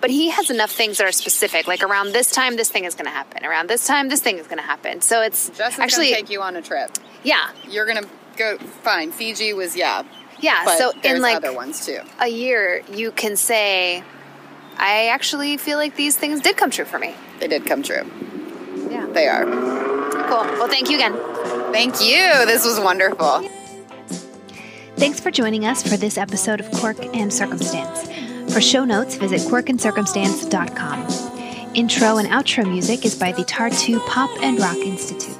but 0.00 0.10
he 0.10 0.30
has 0.30 0.50
enough 0.50 0.70
things 0.70 0.98
that 0.98 1.06
are 1.06 1.12
specific. 1.12 1.66
Like 1.66 1.82
around 1.82 2.12
this 2.12 2.30
time, 2.30 2.56
this 2.56 2.70
thing 2.70 2.84
is 2.84 2.94
going 2.94 3.06
to 3.06 3.10
happen. 3.10 3.44
Around 3.44 3.68
this 3.68 3.86
time, 3.86 4.08
this 4.08 4.20
thing 4.20 4.38
is 4.38 4.46
going 4.46 4.58
to 4.58 4.64
happen. 4.64 5.00
So 5.00 5.22
it's 5.22 5.48
Justin's 5.50 5.78
actually, 5.78 6.12
take 6.12 6.30
you 6.30 6.42
on 6.42 6.56
a 6.56 6.62
trip. 6.62 6.90
yeah, 7.22 7.50
You're 7.68 7.86
gonna 7.86 8.06
go. 8.36 8.58
Fine. 8.58 9.12
Fiji 9.12 9.52
was 9.52 9.76
yeah. 9.76 10.02
yeah. 10.40 10.62
But 10.64 10.78
so 10.78 10.92
in 11.02 11.20
like 11.20 11.36
other 11.36 11.52
ones 11.52 11.84
too. 11.84 12.00
a 12.20 12.28
year, 12.28 12.82
you 12.92 13.10
can 13.12 13.36
say, 13.36 14.02
I 14.76 15.08
actually 15.08 15.56
feel 15.56 15.78
like 15.78 15.96
these 15.96 16.16
things 16.16 16.40
did 16.40 16.56
come 16.56 16.70
true 16.70 16.84
for 16.84 16.98
me. 16.98 17.14
They 17.40 17.48
did 17.48 17.66
come 17.66 17.82
true. 17.82 18.10
Yeah. 18.90 19.06
They 19.06 19.26
are. 19.28 19.44
Cool. 19.44 20.44
Well, 20.58 20.68
thank 20.68 20.90
you 20.90 20.96
again. 20.96 21.14
Thank 21.72 22.00
you. 22.00 22.46
This 22.46 22.64
was 22.64 22.78
wonderful. 22.80 23.48
Thanks 24.96 25.20
for 25.20 25.30
joining 25.30 25.64
us 25.64 25.82
for 25.82 25.96
this 25.96 26.18
episode 26.18 26.60
of 26.60 26.70
Quirk 26.72 26.98
and 27.14 27.32
Circumstance. 27.32 28.08
For 28.52 28.60
show 28.60 28.84
notes, 28.84 29.16
visit 29.16 29.40
quirkandcircumstance.com. 29.42 31.74
Intro 31.74 32.18
and 32.18 32.28
outro 32.28 32.68
music 32.68 33.04
is 33.04 33.14
by 33.14 33.32
the 33.32 33.44
Tartu 33.44 34.04
Pop 34.06 34.30
and 34.42 34.58
Rock 34.58 34.78
Institute. 34.78 35.37